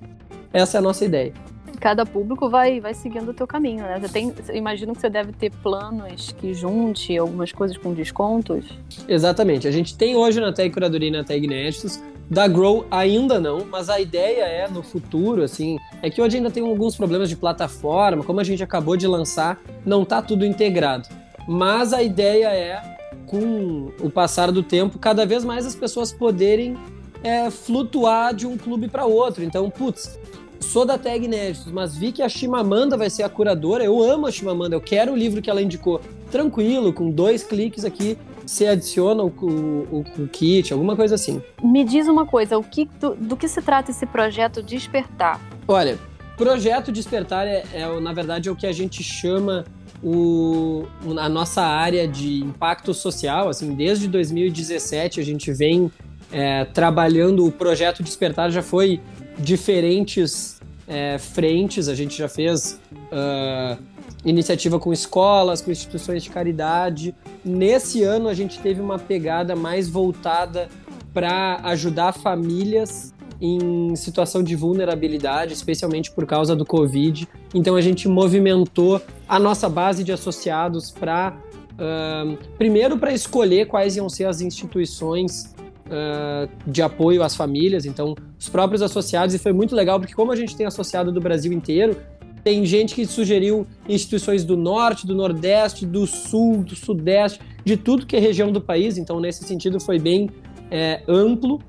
[0.52, 1.34] Essa é a nossa ideia.
[1.80, 4.00] Cada público vai, vai seguindo o teu caminho, né?
[4.00, 8.66] Você tem, imagino que você deve ter planos que junte algumas coisas com descontos.
[9.08, 9.68] Exatamente.
[9.68, 13.66] A gente tem hoje na tag curadoria e na tag Netflix Da Grow ainda não,
[13.66, 17.36] mas a ideia é no futuro, assim, é que hoje ainda tem alguns problemas de
[17.36, 21.10] plataforma, como a gente acabou de lançar, não tá tudo integrado.
[21.48, 22.82] Mas a ideia é,
[23.26, 26.78] com o passar do tempo, cada vez mais as pessoas poderem
[27.24, 29.44] é, flutuar de um clube para outro.
[29.44, 30.20] Então, putz,
[30.60, 33.84] sou da Tag Inéditos, mas vi que a Chimamanda vai ser a curadora.
[33.84, 36.02] Eu amo a Chimamanda, eu quero o livro que ela indicou.
[36.32, 38.18] Tranquilo, com dois cliques aqui,
[38.52, 41.42] você adiciona o, o, o, kit, alguma coisa assim.
[41.64, 45.40] Me diz uma coisa, o que, do, do que se trata esse projeto Despertar?
[45.66, 45.98] Olha,
[46.36, 49.64] projeto Despertar é, é, na verdade, é o que a gente chama
[50.04, 50.86] o,
[51.18, 53.48] a nossa área de impacto social.
[53.48, 55.90] Assim, desde 2017 a gente vem
[56.30, 59.00] é, trabalhando o projeto Despertar já foi
[59.40, 60.60] diferentes
[60.90, 61.88] é, frentes.
[61.88, 63.82] A gente já fez uh,
[64.24, 67.16] iniciativa com escolas, com instituições de caridade.
[67.44, 70.70] Nesse ano a gente teve uma pegada mais voltada
[71.14, 77.28] para ajudar famílias em situação de vulnerabilidade, especialmente por causa do Covid.
[77.56, 81.36] Então a gente movimentou a nossa base de associados para
[81.74, 85.56] uh, primeiro para escolher quais iam ser as instituições
[85.88, 90.32] uh, de apoio às famílias, então os próprios associados, e foi muito legal porque como
[90.32, 91.98] a gente tem associado do Brasil inteiro,
[92.44, 98.06] tem gente que sugeriu instituições do norte, do nordeste, do sul, do sudeste, de tudo
[98.06, 98.98] que é região do país.
[98.98, 100.30] Então, nesse sentido, foi bem
[100.70, 101.62] é, amplo.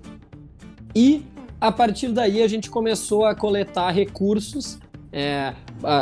[0.95, 1.23] E
[1.61, 4.79] a partir daí a gente começou a coletar recursos.
[5.13, 5.55] É,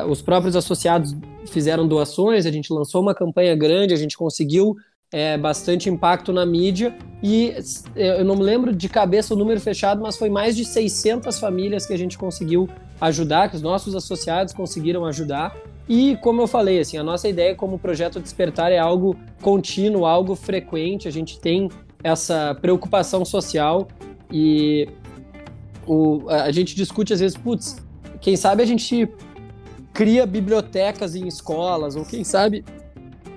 [0.08, 4.76] os próprios associados fizeram doações, a gente lançou uma campanha grande, a gente conseguiu
[5.12, 7.54] é, bastante impacto na mídia e
[7.96, 11.84] eu não me lembro de cabeça o número fechado, mas foi mais de 600 famílias
[11.84, 12.68] que a gente conseguiu
[13.00, 15.56] ajudar, que os nossos associados conseguiram ajudar.
[15.88, 20.36] E como eu falei, assim, a nossa ideia como projeto Despertar é algo contínuo, algo
[20.36, 21.08] frequente.
[21.08, 21.68] A gente tem
[22.02, 23.88] essa preocupação social
[24.32, 24.88] e
[25.86, 27.76] o, a gente discute às vezes, putz,
[28.20, 29.08] quem sabe a gente
[29.92, 32.64] cria bibliotecas em escolas, ou quem sabe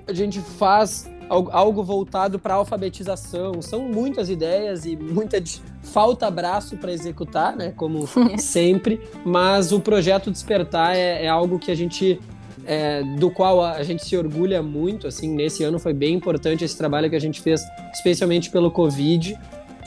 [0.06, 3.60] a gente faz algo voltado para alfabetização.
[3.62, 5.42] São muitas ideias e muita
[5.82, 7.72] falta braço para executar, né?
[7.76, 8.06] Como
[8.38, 9.00] sempre.
[9.24, 12.20] Mas o projeto Despertar é, é algo que a gente
[12.66, 15.06] é, do qual a gente se orgulha muito.
[15.06, 19.38] Assim, nesse ano foi bem importante esse trabalho que a gente fez, especialmente pelo Covid,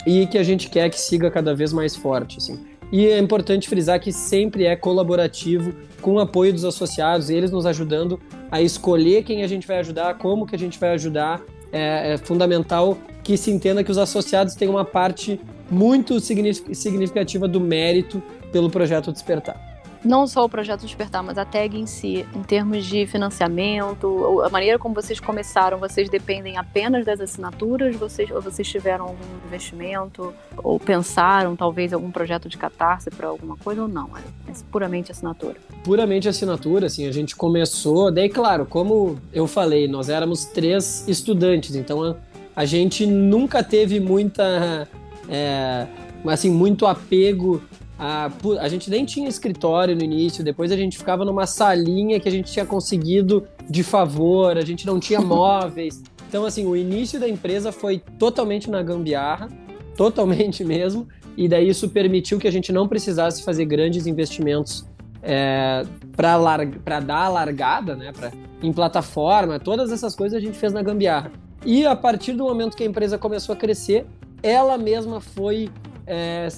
[0.06, 2.38] e que a gente quer que siga cada vez mais forte.
[2.38, 2.67] Assim.
[2.90, 7.66] E é importante frisar que sempre é colaborativo, com o apoio dos associados, eles nos
[7.66, 8.20] ajudando
[8.50, 11.42] a escolher quem a gente vai ajudar, como que a gente vai ajudar.
[11.70, 15.38] É, é fundamental que se entenda que os associados têm uma parte
[15.70, 19.67] muito significativa do mérito pelo projeto Despertar
[20.08, 24.48] não só o projeto Despertar, mas a tag em si, em termos de financiamento, a
[24.48, 30.32] maneira como vocês começaram, vocês dependem apenas das assinaturas, vocês, ou vocês tiveram algum investimento,
[30.56, 34.10] ou pensaram talvez algum projeto de catarse para alguma coisa, ou não?
[34.16, 35.56] É, é puramente assinatura?
[35.84, 41.76] Puramente assinatura, assim, a gente começou, daí claro, como eu falei, nós éramos três estudantes,
[41.76, 42.16] então a,
[42.56, 44.88] a gente nunca teve muita,
[45.28, 45.86] é,
[46.26, 47.62] assim, muito apego
[47.98, 48.30] a,
[48.60, 52.32] a gente nem tinha escritório no início, depois a gente ficava numa salinha que a
[52.32, 56.02] gente tinha conseguido de favor, a gente não tinha móveis.
[56.28, 59.48] Então, assim, o início da empresa foi totalmente na gambiarra,
[59.96, 64.86] totalmente mesmo, e daí isso permitiu que a gente não precisasse fazer grandes investimentos
[65.22, 65.84] é,
[66.14, 68.30] para dar a largada, né, pra,
[68.62, 71.32] em plataforma, todas essas coisas a gente fez na gambiarra.
[71.64, 74.06] E a partir do momento que a empresa começou a crescer,
[74.42, 75.68] ela mesma foi
[76.06, 76.48] é,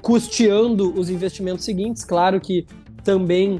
[0.00, 2.04] custeando os investimentos seguintes.
[2.04, 2.66] Claro que
[3.02, 3.56] também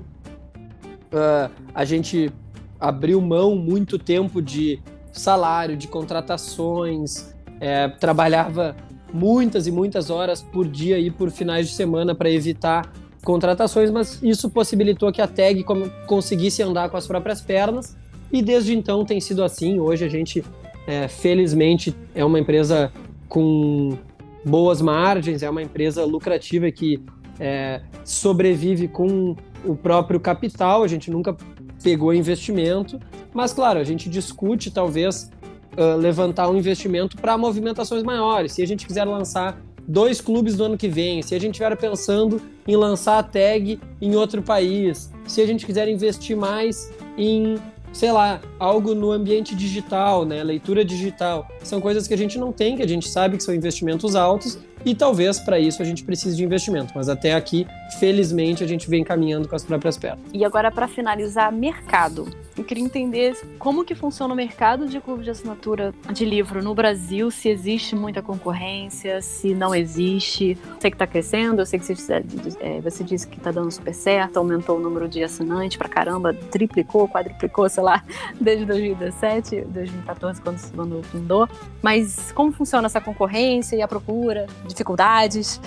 [1.12, 2.33] uh, a gente
[2.79, 4.81] abriu mão muito tempo de
[5.12, 8.77] salário, de contratações, é, trabalhava
[9.12, 12.92] muitas e muitas horas por dia e por finais de semana para evitar
[13.24, 15.64] contratações, mas isso possibilitou que a tag
[16.07, 17.96] conseguisse andar com as próprias pernas
[18.33, 19.81] e desde então tem sido assim.
[19.81, 20.44] Hoje a gente,
[20.87, 22.92] é, felizmente, é uma empresa
[23.29, 23.98] com
[24.44, 27.03] boas margens, é uma empresa lucrativa que
[27.40, 31.37] é, sobrevive com o próprio capital, a gente nunca
[31.83, 32.98] pegou investimento,
[33.33, 35.31] mas claro, a gente discute talvez
[35.77, 38.53] uh, levantar um investimento para movimentações maiores.
[38.53, 41.77] Se a gente quiser lançar dois clubes no ano que vem, se a gente estiver
[41.77, 47.57] pensando em lançar a tag em outro país, se a gente quiser investir mais em
[47.92, 50.42] sei lá, algo no ambiente digital, né?
[50.42, 51.48] Leitura digital.
[51.62, 54.59] São coisas que a gente não tem, que a gente sabe que são investimentos altos,
[54.84, 56.92] e talvez para isso a gente precise de investimento.
[56.94, 57.66] Mas até aqui,
[57.98, 60.20] felizmente, a gente vem caminhando com as próprias pernas.
[60.32, 62.28] E agora, para finalizar, mercado.
[62.56, 66.74] Eu queria entender como que funciona o mercado de clube de assinatura de livro no
[66.74, 70.58] Brasil, se existe muita concorrência, se não existe.
[70.80, 72.24] Sei que está crescendo, eu sei que você,
[72.60, 76.34] é, você disse que está dando super certo, aumentou o número de assinantes para caramba,
[76.34, 78.02] triplicou, quadruplicou, sei lá,
[78.40, 81.48] desde 2017, 2014, quando, quando fundou.
[81.80, 84.48] Mas como funciona essa concorrência e a procura?
[84.68, 85.61] Dificuldades?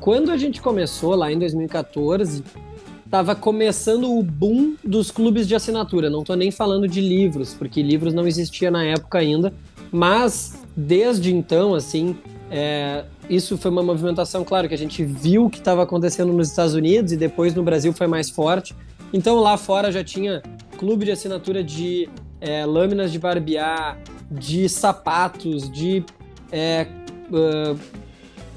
[0.00, 2.42] Quando a gente começou lá em 2014,
[3.04, 6.10] estava começando o boom dos clubes de assinatura.
[6.10, 9.52] Não estou nem falando de livros, porque livros não existia na época ainda.
[9.90, 12.16] Mas desde então, assim,
[12.50, 16.74] é, isso foi uma movimentação, claro, que a gente viu que estava acontecendo nos Estados
[16.74, 18.74] Unidos e depois no Brasil foi mais forte.
[19.12, 20.42] Então lá fora já tinha
[20.78, 22.08] clube de assinatura de
[22.40, 23.98] é, lâminas de barbear,
[24.30, 26.04] de sapatos, de
[26.50, 26.86] é,
[27.30, 27.78] uh,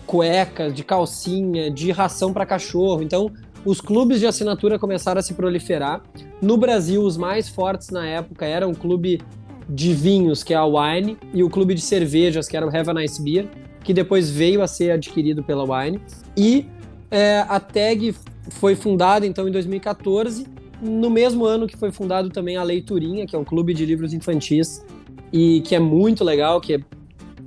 [0.05, 3.01] cuecas, de calcinha, de ração para cachorro.
[3.01, 3.31] Então
[3.65, 6.03] os clubes de assinatura começaram a se proliferar.
[6.41, 9.21] No Brasil, os mais fortes na época eram o clube
[9.67, 12.91] de vinhos, que é a Wine, e o clube de cervejas, que era o Have
[12.91, 13.47] a Nice Beer,
[13.83, 15.99] que depois veio a ser adquirido pela Wine.
[16.37, 16.67] E
[17.09, 18.15] é, a Tag
[18.51, 20.45] foi fundada então em 2014,
[20.81, 24.13] no mesmo ano que foi fundado também a Leiturinha, que é um clube de livros
[24.13, 24.85] infantis
[25.33, 26.79] e que é muito legal, que é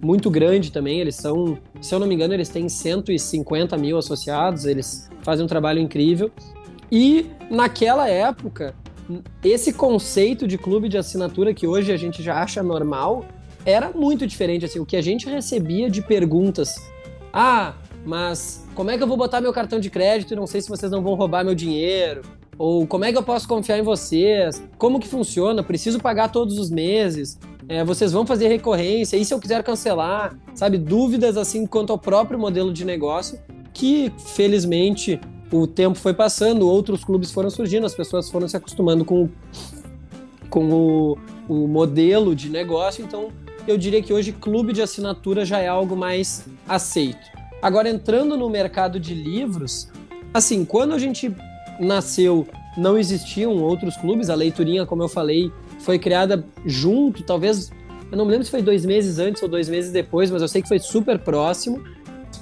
[0.02, 1.00] muito grande também.
[1.00, 5.48] Eles são, se eu não me engano, eles têm 150 mil associados, eles fazem um
[5.48, 6.30] trabalho incrível.
[6.90, 8.74] E naquela época,
[9.44, 13.24] esse conceito de clube de assinatura que hoje a gente já acha normal
[13.64, 14.64] era muito diferente.
[14.64, 16.76] Assim, o que a gente recebia de perguntas.
[17.32, 20.60] Ah, mas como é que eu vou botar meu cartão de crédito e não sei
[20.60, 22.22] se vocês não vão roubar meu dinheiro?
[22.56, 24.62] Ou como é que eu posso confiar em vocês?
[24.76, 25.62] Como que funciona?
[25.62, 27.38] Preciso pagar todos os meses?
[27.68, 29.16] É, vocês vão fazer recorrência?
[29.16, 30.34] E se eu quiser cancelar?
[30.54, 30.78] Sabe?
[30.78, 33.38] Dúvidas assim quanto ao próprio modelo de negócio,
[33.74, 35.20] que felizmente
[35.52, 39.28] o tempo foi passando, outros clubes foram surgindo, as pessoas foram se acostumando com,
[40.48, 43.28] com o, o modelo de negócio, então
[43.66, 47.38] eu diria que hoje clube de assinatura já é algo mais aceito.
[47.60, 49.88] Agora, entrando no mercado de livros,
[50.32, 51.34] assim, quando a gente
[51.78, 54.30] nasceu, não existiam outros clubes.
[54.30, 55.50] A Leiturinha, como eu falei,
[55.80, 57.70] foi criada junto, talvez,
[58.10, 60.48] eu não me lembro se foi dois meses antes ou dois meses depois, mas eu
[60.48, 61.82] sei que foi super próximo.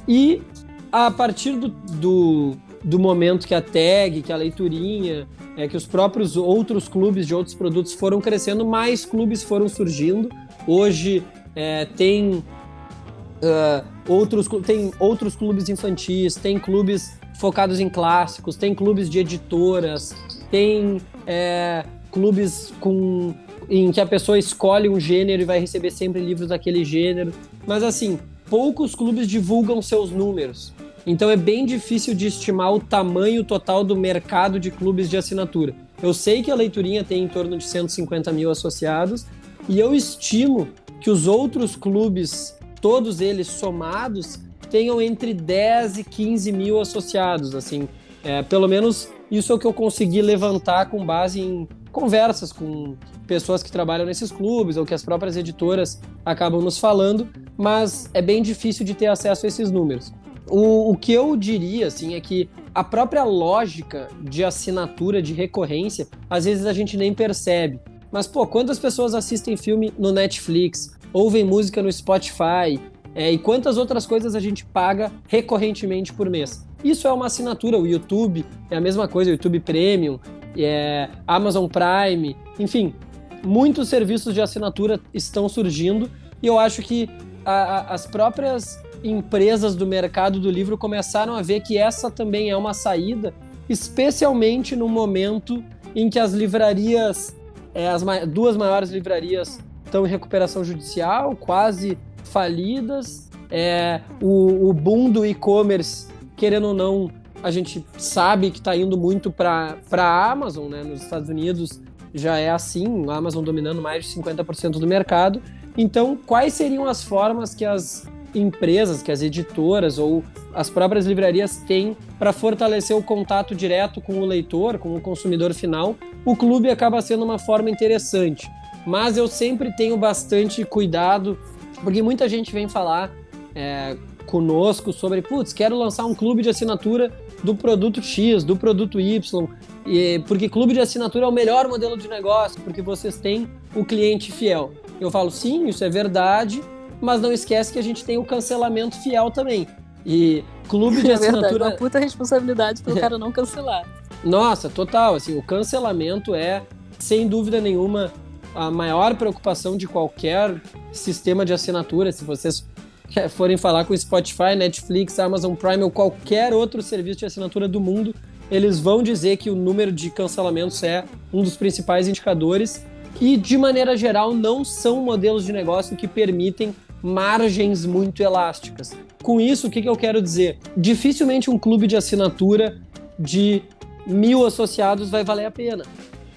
[0.09, 0.42] E
[0.90, 5.87] a partir do, do, do momento que a tag, que a leiturinha, é, que os
[5.87, 10.29] próprios outros clubes de outros produtos foram crescendo, mais clubes foram surgindo.
[10.66, 11.22] Hoje
[11.55, 19.11] é, tem, uh, outros, tem outros clubes infantis, tem clubes focados em clássicos, tem clubes
[19.11, 20.14] de editoras,
[20.51, 21.85] tem é,
[22.16, 23.35] clubes com
[23.68, 27.31] em que a pessoa escolhe um gênero e vai receber sempre livros daquele gênero.
[27.66, 30.72] Mas assim, poucos clubes divulgam seus números.
[31.07, 35.74] Então é bem difícil de estimar o tamanho total do mercado de clubes de assinatura.
[36.02, 39.26] Eu sei que a leiturinha tem em torno de 150 mil associados
[39.68, 40.68] e eu estimo
[41.00, 44.38] que os outros clubes, todos eles somados,
[44.70, 47.87] tenham entre 10 e 15 mil associados, assim.
[48.24, 52.94] É, pelo menos isso é o que eu consegui levantar com base em conversas com
[53.26, 58.20] pessoas que trabalham nesses clubes ou que as próprias editoras acabam nos falando, mas é
[58.20, 60.12] bem difícil de ter acesso a esses números.
[60.46, 66.06] O, o que eu diria, assim, é que a própria lógica de assinatura, de recorrência,
[66.28, 67.80] às vezes a gente nem percebe.
[68.12, 72.78] Mas, pô, quantas pessoas assistem filme no Netflix, ouvem música no Spotify,
[73.16, 76.68] é, e quantas outras coisas a gente paga recorrentemente por mês.
[76.85, 80.20] Isso é uma assinatura, o YouTube é a mesma coisa, o YouTube Premium,
[80.55, 82.94] é, Amazon Prime, enfim,
[83.42, 86.11] muitos serviços de assinatura estão surgindo
[86.42, 87.09] e eu acho que
[87.42, 92.50] a, a, as próprias empresas do mercado do livro começaram a ver que essa também
[92.50, 93.33] é uma saída,
[93.66, 97.35] especialmente no momento em que as livrarias,
[97.74, 105.10] é, as duas maiores livrarias estão em recuperação judicial, quase falidas, é, o, o boom
[105.10, 107.10] do e-commerce, querendo ou não,
[107.42, 110.82] a gente sabe que está indo muito para a Amazon, né?
[110.82, 111.80] Nos Estados Unidos
[112.14, 115.40] já é assim, a Amazon dominando mais de 50% do mercado.
[115.76, 120.24] Então, quais seriam as formas que as empresas, que as editoras ou
[120.55, 125.53] as próprias livrarias têm para fortalecer o contato direto com o leitor, com o consumidor
[125.53, 125.94] final?
[126.24, 128.51] O clube acaba sendo uma forma interessante,
[128.86, 131.38] mas eu sempre tenho bastante cuidado
[131.83, 133.11] porque muita gente vem falar
[133.55, 133.97] é,
[134.27, 137.12] conosco sobre, putz, quero lançar um clube de assinatura
[137.43, 139.49] do produto X, do produto Y,
[139.87, 143.85] e, porque clube de assinatura é o melhor modelo de negócio, porque vocês têm o
[143.85, 144.72] cliente fiel.
[145.01, 146.62] Eu falo, sim, isso é verdade,
[147.01, 149.66] mas não esquece que a gente tem o cancelamento fiel também.
[150.05, 151.51] E clube de é assinatura.
[151.51, 153.85] Verdade, uma puta responsabilidade pro cara não cancelar.
[154.24, 155.14] Nossa, total.
[155.14, 156.62] Assim, o cancelamento é,
[156.99, 158.12] sem dúvida nenhuma,
[158.57, 162.11] a maior preocupação de qualquer sistema de assinatura.
[162.11, 162.66] Se vocês
[163.30, 168.14] forem falar com Spotify, Netflix, Amazon Prime ou qualquer outro serviço de assinatura do mundo,
[168.50, 172.84] eles vão dizer que o número de cancelamentos é um dos principais indicadores
[173.20, 178.96] e, de maneira geral, não são modelos de negócio que permitem margens muito elásticas.
[179.22, 180.59] Com isso, o que, eu quero dizer?
[180.76, 182.78] Dificilmente um clube de assinatura
[183.18, 183.62] de
[184.07, 185.84] mil associados vai valer a pena.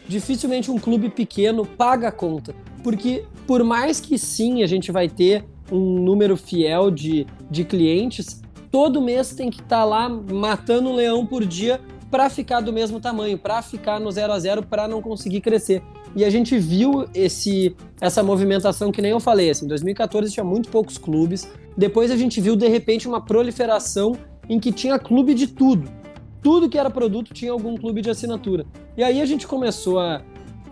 [0.09, 2.55] Dificilmente um clube pequeno paga a conta.
[2.83, 8.41] Porque, por mais que sim a gente vai ter um número fiel de, de clientes,
[8.71, 11.79] todo mês tem que estar tá lá matando um leão por dia
[12.09, 15.83] para ficar do mesmo tamanho, para ficar no zero a zero, para não conseguir crescer.
[16.15, 20.43] E a gente viu esse, essa movimentação que nem eu falei, assim, em 2014 tinha
[20.43, 21.47] muito poucos clubes,
[21.77, 24.13] depois a gente viu de repente uma proliferação
[24.49, 25.98] em que tinha clube de tudo.
[26.41, 28.65] Tudo que era produto tinha algum clube de assinatura.
[28.97, 30.21] E aí a gente começou a,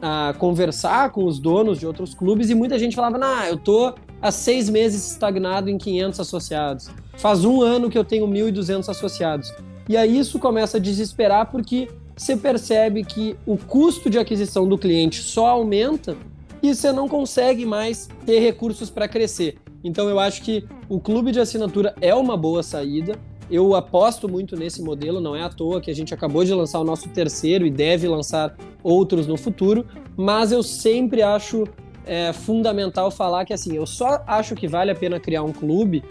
[0.01, 3.93] a conversar com os donos de outros clubes e muita gente falava: "Nah, eu tô
[4.22, 6.89] há seis meses estagnado em 500 associados.
[7.18, 9.53] Faz um ano que eu tenho 1.200 associados.
[9.89, 14.78] E aí isso começa a desesperar porque você percebe que o custo de aquisição do
[14.78, 16.18] cliente só aumenta
[16.61, 19.57] e você não consegue mais ter recursos para crescer.
[19.84, 23.18] Então eu acho que o clube de assinatura é uma boa saída.
[23.49, 26.79] Eu aposto muito nesse modelo, não é à toa que a gente acabou de lançar
[26.79, 29.85] o nosso terceiro e deve lançar outros no futuro,
[30.17, 31.65] mas eu sempre acho
[32.05, 36.03] é, fundamental falar que assim, eu só acho que vale a pena criar um clube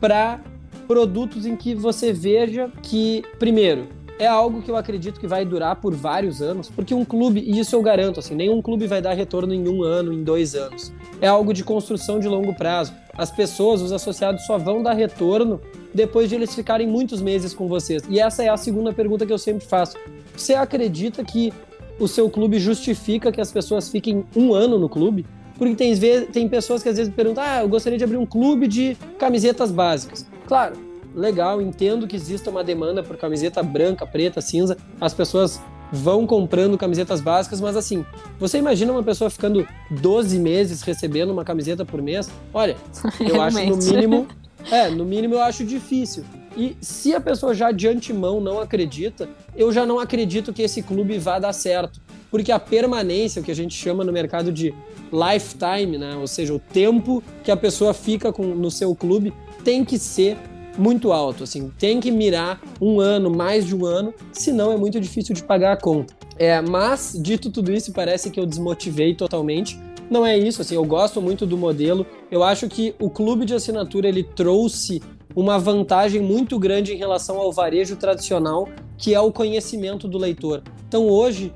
[0.00, 0.40] para
[0.86, 3.88] produtos em que você veja que, primeiro,
[4.18, 7.58] é algo que eu acredito que vai durar por vários anos, porque um clube, e
[7.58, 10.92] isso eu garanto, assim, nenhum clube vai dar retorno em um ano, em dois anos.
[11.20, 12.92] É algo de construção de longo prazo.
[13.16, 15.60] As pessoas, os associados, só vão dar retorno
[15.94, 18.02] depois de eles ficarem muitos meses com vocês.
[18.08, 19.96] E essa é a segunda pergunta que eu sempre faço.
[20.36, 21.52] Você acredita que
[21.98, 25.24] o seu clube justifica que as pessoas fiquem um ano no clube?
[25.56, 28.66] Porque tem, tem pessoas que às vezes perguntam: ah, eu gostaria de abrir um clube
[28.66, 30.26] de camisetas básicas.
[30.46, 30.76] Claro,
[31.14, 34.76] legal, entendo que exista uma demanda por camiseta branca, preta, cinza.
[35.00, 35.60] As pessoas
[35.92, 38.04] vão comprando camisetas básicas, mas assim,
[38.38, 42.28] você imagina uma pessoa ficando 12 meses recebendo uma camiseta por mês?
[42.52, 42.76] Olha,
[43.20, 44.26] eu acho no mínimo,
[44.70, 46.24] é, no mínimo eu acho difícil.
[46.56, 50.82] E se a pessoa já de antemão não acredita, eu já não acredito que esse
[50.82, 52.00] clube vá dar certo.
[52.30, 54.74] Porque a permanência, o que a gente chama no mercado de
[55.12, 56.16] lifetime, né?
[56.16, 59.32] ou seja, o tempo que a pessoa fica com, no seu clube,
[59.64, 60.36] tem que ser
[60.76, 65.00] muito alto, assim, tem que mirar um ano, mais de um ano, senão é muito
[65.00, 66.14] difícil de pagar a conta.
[66.36, 69.78] É, mas, dito tudo isso, parece que eu desmotivei totalmente.
[70.10, 72.06] Não é isso, assim, eu gosto muito do modelo.
[72.30, 75.02] Eu acho que o clube de assinatura ele trouxe
[75.34, 80.62] uma vantagem muito grande em relação ao varejo tradicional, que é o conhecimento do leitor.
[80.86, 81.52] Então, hoje,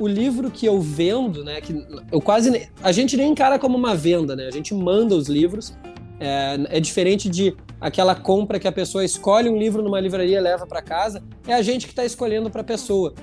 [0.00, 3.94] o livro que eu vendo, né, que eu quase a gente nem encara como uma
[3.94, 4.46] venda, né?
[4.46, 5.74] A gente manda os livros.
[6.18, 10.40] É, é diferente de aquela compra que a pessoa escolhe um livro numa livraria e
[10.40, 13.14] leva para casa, é a gente que está escolhendo para a pessoa.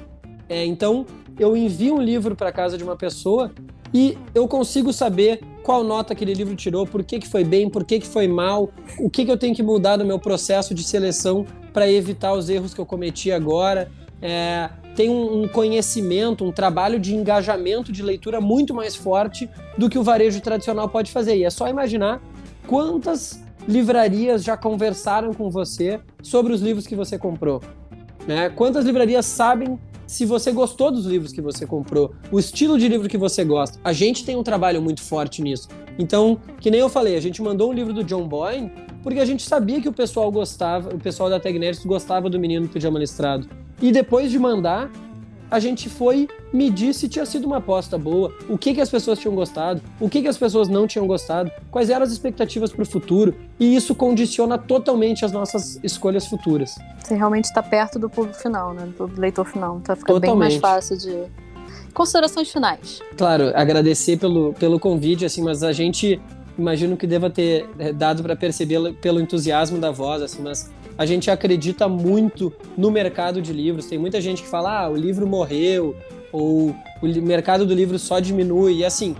[0.49, 1.05] É, então,
[1.37, 3.51] eu envio um livro para casa de uma pessoa
[3.93, 7.83] e eu consigo saber qual nota aquele livro tirou, por que, que foi bem, por
[7.83, 8.69] que, que foi mal,
[8.99, 12.49] o que, que eu tenho que mudar no meu processo de seleção para evitar os
[12.49, 13.91] erros que eu cometi agora.
[14.21, 19.89] É, tem um, um, conhecimento, um trabalho de engajamento de leitura muito mais forte do
[19.89, 21.35] que o varejo tradicional pode fazer.
[21.35, 22.19] E é só imaginar
[22.65, 27.61] quantas livrarias já conversaram com você sobre os livros que você comprou?
[28.25, 28.49] Né?
[28.49, 29.77] Quantas livrarias sabem
[30.07, 33.77] se você gostou dos livros que você comprou, o estilo de livro que você gosta?
[33.83, 35.67] A gente tem um trabalho muito forte nisso.
[35.99, 38.71] Então, que nem eu falei, a gente mandou um livro do John Boyne
[39.03, 42.67] porque a gente sabia que o pessoal gostava, o pessoal da Tag gostava do Menino
[42.67, 43.47] Pijama Listrado.
[43.81, 44.89] E depois de mandar,
[45.49, 49.19] a gente foi medir se tinha sido uma aposta boa, o que, que as pessoas
[49.19, 52.83] tinham gostado, o que, que as pessoas não tinham gostado, quais eram as expectativas para
[52.83, 56.75] o futuro, e isso condiciona totalmente as nossas escolhas futuras.
[57.03, 58.87] Você realmente está perto do público final, né?
[58.97, 61.23] do leitor final, então fica bem mais fácil de.
[61.93, 63.01] Considerações finais.
[63.17, 66.21] Claro, agradecer pelo, pelo convite, assim, mas a gente
[66.57, 71.05] imagino que deva ter eh, dado para perceber pelo entusiasmo da voz, assim, mas a
[71.05, 73.85] gente acredita muito no mercado de livros.
[73.85, 75.95] Tem muita gente que fala, ah, o livro morreu,
[76.31, 78.77] ou o mercado do livro só diminui.
[78.77, 79.15] E assim,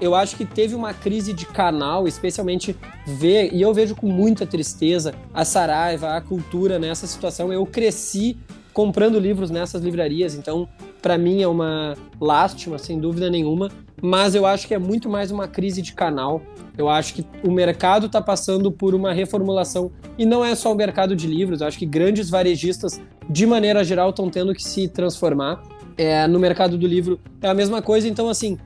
[0.00, 4.46] eu acho que teve uma crise de canal, especialmente ver, e eu vejo com muita
[4.46, 7.52] tristeza a Saraiva, a cultura nessa situação.
[7.52, 8.36] Eu cresci
[8.76, 10.68] comprando livros nessas livrarias, então
[11.00, 13.70] para mim é uma lástima, sem dúvida nenhuma,
[14.02, 16.42] mas eu acho que é muito mais uma crise de canal.
[16.76, 20.74] Eu acho que o mercado está passando por uma reformulação e não é só o
[20.74, 21.62] mercado de livros.
[21.62, 23.00] Eu acho que grandes varejistas,
[23.30, 25.62] de maneira geral, estão tendo que se transformar.
[25.96, 28.06] É, no mercado do livro é a mesma coisa.
[28.06, 28.58] Então, assim,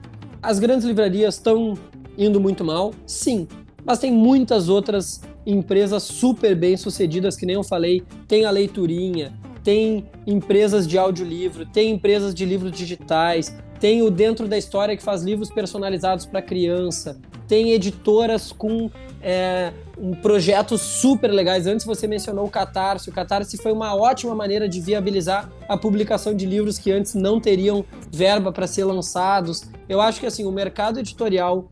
[0.43, 1.79] as grandes livrarias estão
[2.19, 3.47] indo muito mal, sim,
[3.85, 8.03] mas tem muitas outras empresas super bem sucedidas, que nem eu falei.
[8.27, 9.33] Tem a Leiturinha,
[9.63, 15.03] tem empresas de audiolivro, tem empresas de livros digitais, tem o Dentro da História que
[15.03, 18.91] faz livros personalizados para criança, tem editoras com
[19.21, 21.67] é, um projetos super legais.
[21.67, 23.11] Antes você mencionou o Catarse.
[23.11, 27.41] O Catarse foi uma ótima maneira de viabilizar a publicação de livros que antes não
[27.41, 29.65] teriam verba para ser lançados.
[29.89, 31.69] Eu acho que assim o mercado editorial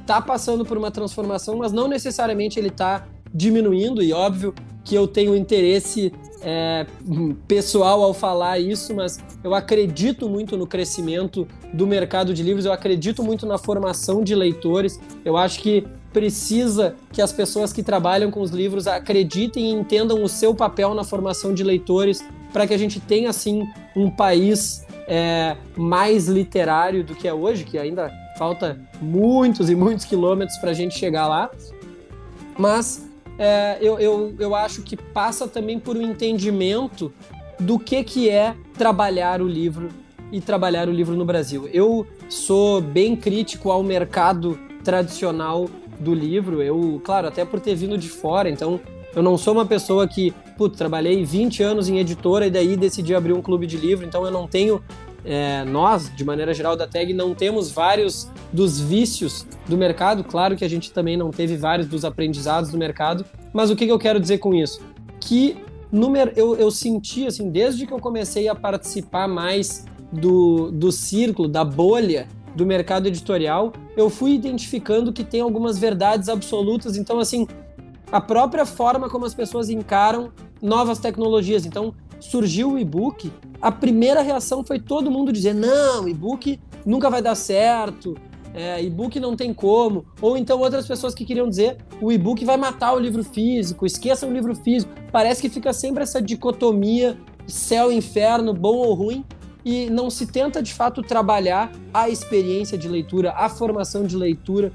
[0.00, 4.02] está passando por uma transformação, mas não necessariamente ele está diminuindo.
[4.02, 4.54] E óbvio
[4.84, 6.12] que eu tenho interesse
[6.42, 6.86] é,
[7.48, 12.72] pessoal ao falar isso, mas eu acredito muito no crescimento do mercado de livros, eu
[12.72, 15.00] acredito muito na formação de leitores.
[15.24, 20.22] Eu acho que precisa que as pessoas que trabalham com os livros acreditem e entendam
[20.22, 23.66] o seu papel na formação de leitores, para que a gente tenha, assim,
[23.96, 30.04] um país é, mais literário do que é hoje, que ainda falta muitos e muitos
[30.04, 31.50] quilômetros para a gente chegar lá.
[32.56, 33.08] Mas
[33.38, 37.12] é, eu, eu, eu acho que passa também por um entendimento
[37.58, 39.88] do que, que é trabalhar o livro
[40.32, 41.68] e trabalhar o livro no Brasil.
[41.72, 45.68] Eu sou bem crítico ao mercado tradicional
[45.98, 46.62] do livro.
[46.62, 48.80] Eu, claro, até por ter vindo de fora, então
[49.14, 53.14] eu não sou uma pessoa que, putz, trabalhei 20 anos em editora e daí decidi
[53.14, 54.82] abrir um clube de livro, então eu não tenho
[55.24, 60.22] é, nós, de maneira geral da TAG, não temos vários dos vícios do mercado.
[60.22, 63.86] Claro que a gente também não teve vários dos aprendizados do mercado, mas o que,
[63.86, 64.80] que eu quero dizer com isso?
[65.20, 65.56] Que
[65.90, 71.48] no, eu, eu senti, assim, desde que eu comecei a participar mais do, do círculo,
[71.48, 76.96] da bolha do mercado editorial, eu fui identificando que tem algumas verdades absolutas.
[76.96, 77.46] Então, assim,
[78.12, 80.30] a própria forma como as pessoas encaram
[80.62, 81.66] novas tecnologias.
[81.66, 81.94] Então,
[82.24, 87.34] surgiu o e-book, a primeira reação foi todo mundo dizer: não, e-book nunca vai dar
[87.34, 88.16] certo,
[88.54, 90.04] é, e-book não tem como.
[90.20, 94.28] Ou então outras pessoas que queriam dizer: o e-book vai matar o livro físico, esqueçam
[94.28, 94.92] o livro físico.
[95.12, 99.24] Parece que fica sempre essa dicotomia céu inferno, bom ou ruim,
[99.64, 104.72] e não se tenta de fato trabalhar a experiência de leitura, a formação de leitura,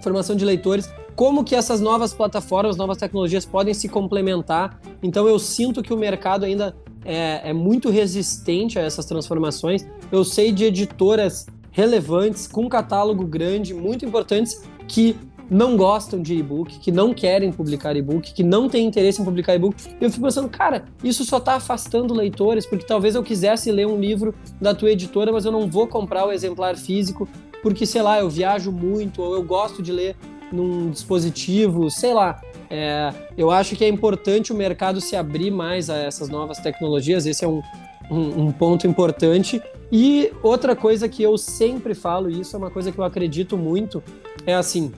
[0.00, 0.88] formação de leitores
[1.20, 4.80] como que essas novas plataformas, novas tecnologias podem se complementar.
[5.02, 9.86] Então eu sinto que o mercado ainda é, é muito resistente a essas transformações.
[10.10, 15.14] Eu sei de editoras relevantes, com catálogo grande, muito importantes, que
[15.50, 19.54] não gostam de e-book, que não querem publicar e-book, que não têm interesse em publicar
[19.54, 19.76] e-book.
[20.00, 24.00] Eu fico pensando, cara, isso só está afastando leitores, porque talvez eu quisesse ler um
[24.00, 27.28] livro da tua editora, mas eu não vou comprar o exemplar físico,
[27.62, 30.16] porque, sei lá, eu viajo muito, ou eu gosto de ler
[30.52, 32.40] num dispositivo, sei lá.
[32.68, 37.26] É, eu acho que é importante o mercado se abrir mais a essas novas tecnologias,
[37.26, 37.62] esse é um,
[38.10, 39.60] um, um ponto importante.
[39.92, 43.56] E outra coisa que eu sempre falo, e isso é uma coisa que eu acredito
[43.56, 44.02] muito,
[44.46, 44.92] é assim: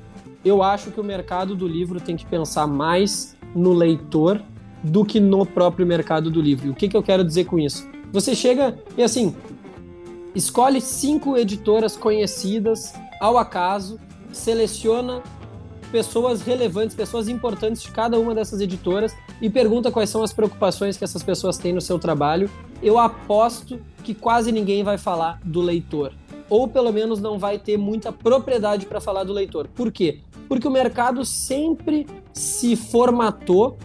[0.44, 4.42] eu acho que o mercado do livro tem que pensar mais no leitor
[4.82, 6.66] do que no próprio mercado do livro.
[6.66, 7.88] E o que, que eu quero dizer com isso?
[8.12, 9.34] Você chega e assim,
[10.34, 13.98] escolhe cinco editoras conhecidas ao acaso,
[14.32, 15.22] seleciona
[15.92, 20.96] pessoas relevantes, pessoas importantes de cada uma dessas editoras e pergunta quais são as preocupações
[20.96, 22.50] que essas pessoas têm no seu trabalho.
[22.82, 26.14] Eu aposto que quase ninguém vai falar do leitor.
[26.48, 29.68] Ou pelo menos não vai ter muita propriedade para falar do leitor.
[29.68, 30.20] Por quê?
[30.48, 33.76] Porque o mercado sempre se formatou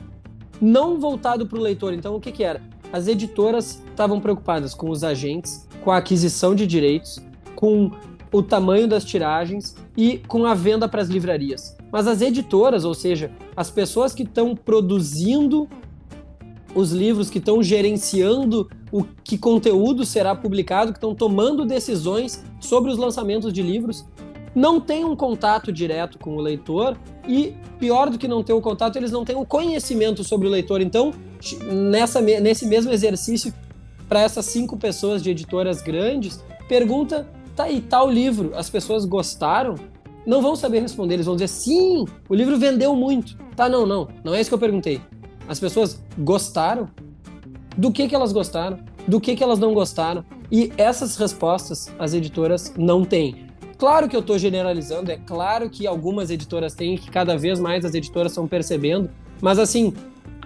[0.61, 1.93] não voltado para o leitor.
[1.93, 2.61] Então, o que, que era?
[2.91, 7.19] As editoras estavam preocupadas com os agentes, com a aquisição de direitos,
[7.53, 7.91] com
[8.31, 11.76] o tamanho das tiragens e com a venda para as livrarias.
[11.91, 15.67] Mas as editoras, ou seja, as pessoas que estão produzindo
[16.75, 22.91] os livros, que estão gerenciando o que conteúdo será publicado, que estão tomando decisões sobre
[22.91, 24.05] os lançamentos de livros,
[24.53, 28.61] não têm um contato direto com o leitor e, pior do que não ter o
[28.61, 30.81] contato, eles não têm o um conhecimento sobre o leitor.
[30.81, 31.13] Então,
[31.63, 33.53] nessa, nesse mesmo exercício,
[34.09, 39.75] para essas cinco pessoas de editoras grandes, pergunta tá aí, tal livro, as pessoas gostaram?
[40.27, 43.37] Não vão saber responder, eles vão dizer sim, o livro vendeu muito.
[43.55, 44.99] Tá, não, não, não é isso que eu perguntei.
[45.47, 46.89] As pessoas gostaram?
[47.77, 48.77] Do que que elas gostaram?
[49.07, 50.25] Do que que elas não gostaram?
[50.51, 53.47] E essas respostas as editoras não têm.
[53.77, 57.85] Claro que eu estou generalizando, é claro que algumas editoras têm, que cada vez mais
[57.85, 59.09] as editoras estão percebendo,
[59.39, 59.93] mas assim,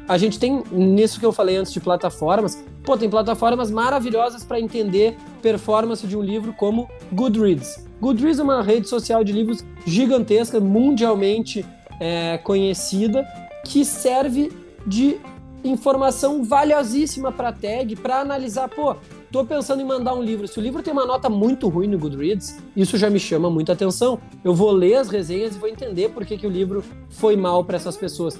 [0.07, 4.59] a gente tem nisso que eu falei antes de plataformas, pô, tem plataformas maravilhosas para
[4.59, 7.89] entender performance de um livro como Goodreads.
[8.01, 11.63] Goodreads é uma rede social de livros gigantesca, mundialmente
[11.99, 13.23] é, conhecida,
[13.63, 14.51] que serve
[14.87, 15.17] de
[15.63, 18.95] informação valiosíssima para tag, para analisar, pô,
[19.31, 20.47] tô pensando em mandar um livro.
[20.47, 23.73] Se o livro tem uma nota muito ruim no Goodreads, isso já me chama muita
[23.73, 24.19] atenção.
[24.43, 27.63] Eu vou ler as resenhas e vou entender por que, que o livro foi mal
[27.63, 28.39] para essas pessoas.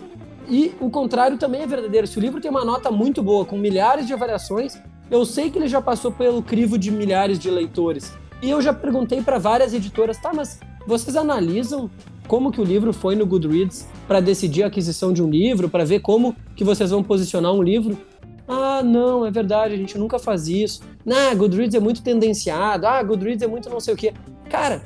[0.49, 2.07] E o contrário também é verdadeiro.
[2.07, 4.75] Se o livro tem uma nota muito boa, com milhares de avaliações,
[5.11, 8.11] eu sei que ele já passou pelo crivo de milhares de leitores.
[8.41, 11.89] E eu já perguntei para várias editoras, tá, mas vocês analisam
[12.27, 15.85] como que o livro foi no Goodreads para decidir a aquisição de um livro, para
[15.85, 17.97] ver como que vocês vão posicionar um livro?
[18.47, 20.81] Ah, não, é verdade, a gente nunca faz isso.
[21.07, 22.87] Ah, Goodreads é muito tendenciado.
[22.87, 24.13] Ah, Goodreads é muito não sei o quê.
[24.49, 24.81] Cara,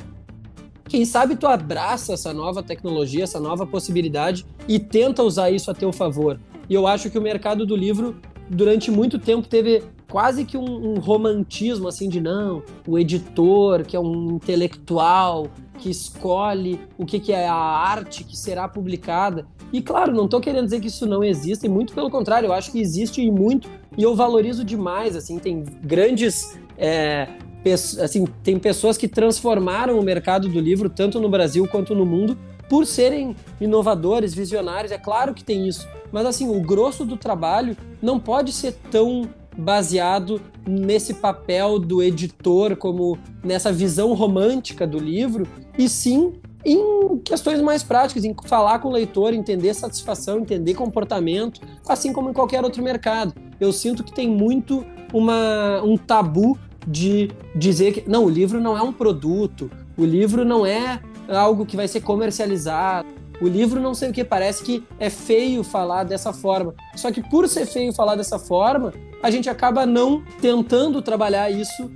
[0.88, 5.74] quem sabe tu abraça essa nova tecnologia, essa nova possibilidade e tenta usar isso a
[5.74, 6.40] teu favor.
[6.70, 8.16] E eu acho que o mercado do livro
[8.50, 13.96] durante muito tempo teve quase que um, um, romantismo assim de não, o editor que
[13.96, 15.48] é um intelectual
[15.78, 19.46] que escolhe o que, que é a arte que será publicada.
[19.74, 22.72] E claro, não estou querendo dizer que isso não existe, muito pelo contrário, eu acho
[22.72, 25.16] que existe e muito, e eu valorizo demais.
[25.16, 27.28] Assim, tem grandes é,
[27.74, 32.38] assim, tem pessoas que transformaram o mercado do livro, tanto no Brasil quanto no mundo,
[32.70, 34.92] por serem inovadores, visionários.
[34.92, 35.88] É claro que tem isso.
[36.12, 39.28] Mas assim, o grosso do trabalho não pode ser tão
[39.58, 45.48] baseado nesse papel do editor, como nessa visão romântica do livro,
[45.78, 46.34] e sim
[46.66, 52.32] em questões mais práticas, em falar com o leitor, entender satisfação, entender comportamento, assim como
[52.32, 53.36] em qualquer outro mercado.
[53.60, 54.84] Eu sinto que tem muito
[55.14, 60.44] uma, um tabu de dizer que não, o livro não é um produto, o livro
[60.44, 61.00] não é
[61.30, 63.08] algo que vai ser comercializado.
[63.42, 66.74] O livro não sei o que, parece que é feio falar dessa forma.
[66.96, 71.92] Só que por ser feio falar dessa forma, a gente acaba não tentando trabalhar isso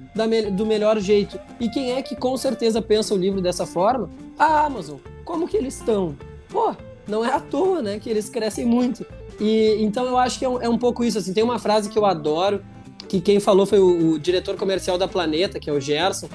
[0.53, 1.39] do melhor jeito.
[1.59, 4.09] E quem é que com certeza pensa o livro dessa forma?
[4.37, 4.97] A Amazon.
[5.23, 6.15] Como que eles estão?
[6.49, 6.75] Pô,
[7.07, 9.05] não é à toa, né, que eles crescem muito.
[9.39, 11.17] E então eu acho que é um, é um pouco isso.
[11.17, 12.61] Assim, tem uma frase que eu adoro,
[13.07, 16.27] que quem falou foi o, o diretor comercial da Planeta, que é o Gerson.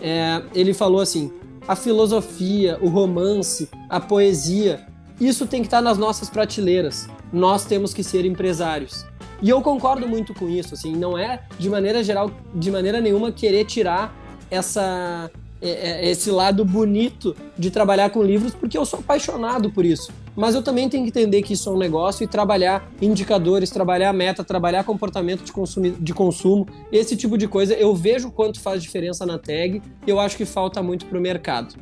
[0.00, 1.32] É, ele falou assim:
[1.68, 4.86] a filosofia, o romance, a poesia,
[5.20, 7.06] isso tem que estar nas nossas prateleiras.
[7.30, 9.04] Nós temos que ser empresários.
[9.42, 13.30] E eu concordo muito com isso, assim, não é de maneira geral, de maneira nenhuma
[13.30, 14.16] querer tirar
[14.50, 20.12] essa esse lado bonito de trabalhar com livros, porque eu sou apaixonado por isso.
[20.36, 24.12] Mas eu também tenho que entender que isso é um negócio e trabalhar indicadores, trabalhar
[24.12, 27.74] meta, trabalhar comportamento de, consumi de consumo, esse tipo de coisa.
[27.74, 31.20] Eu vejo quanto faz diferença na tag e eu acho que falta muito para o
[31.20, 31.74] mercado.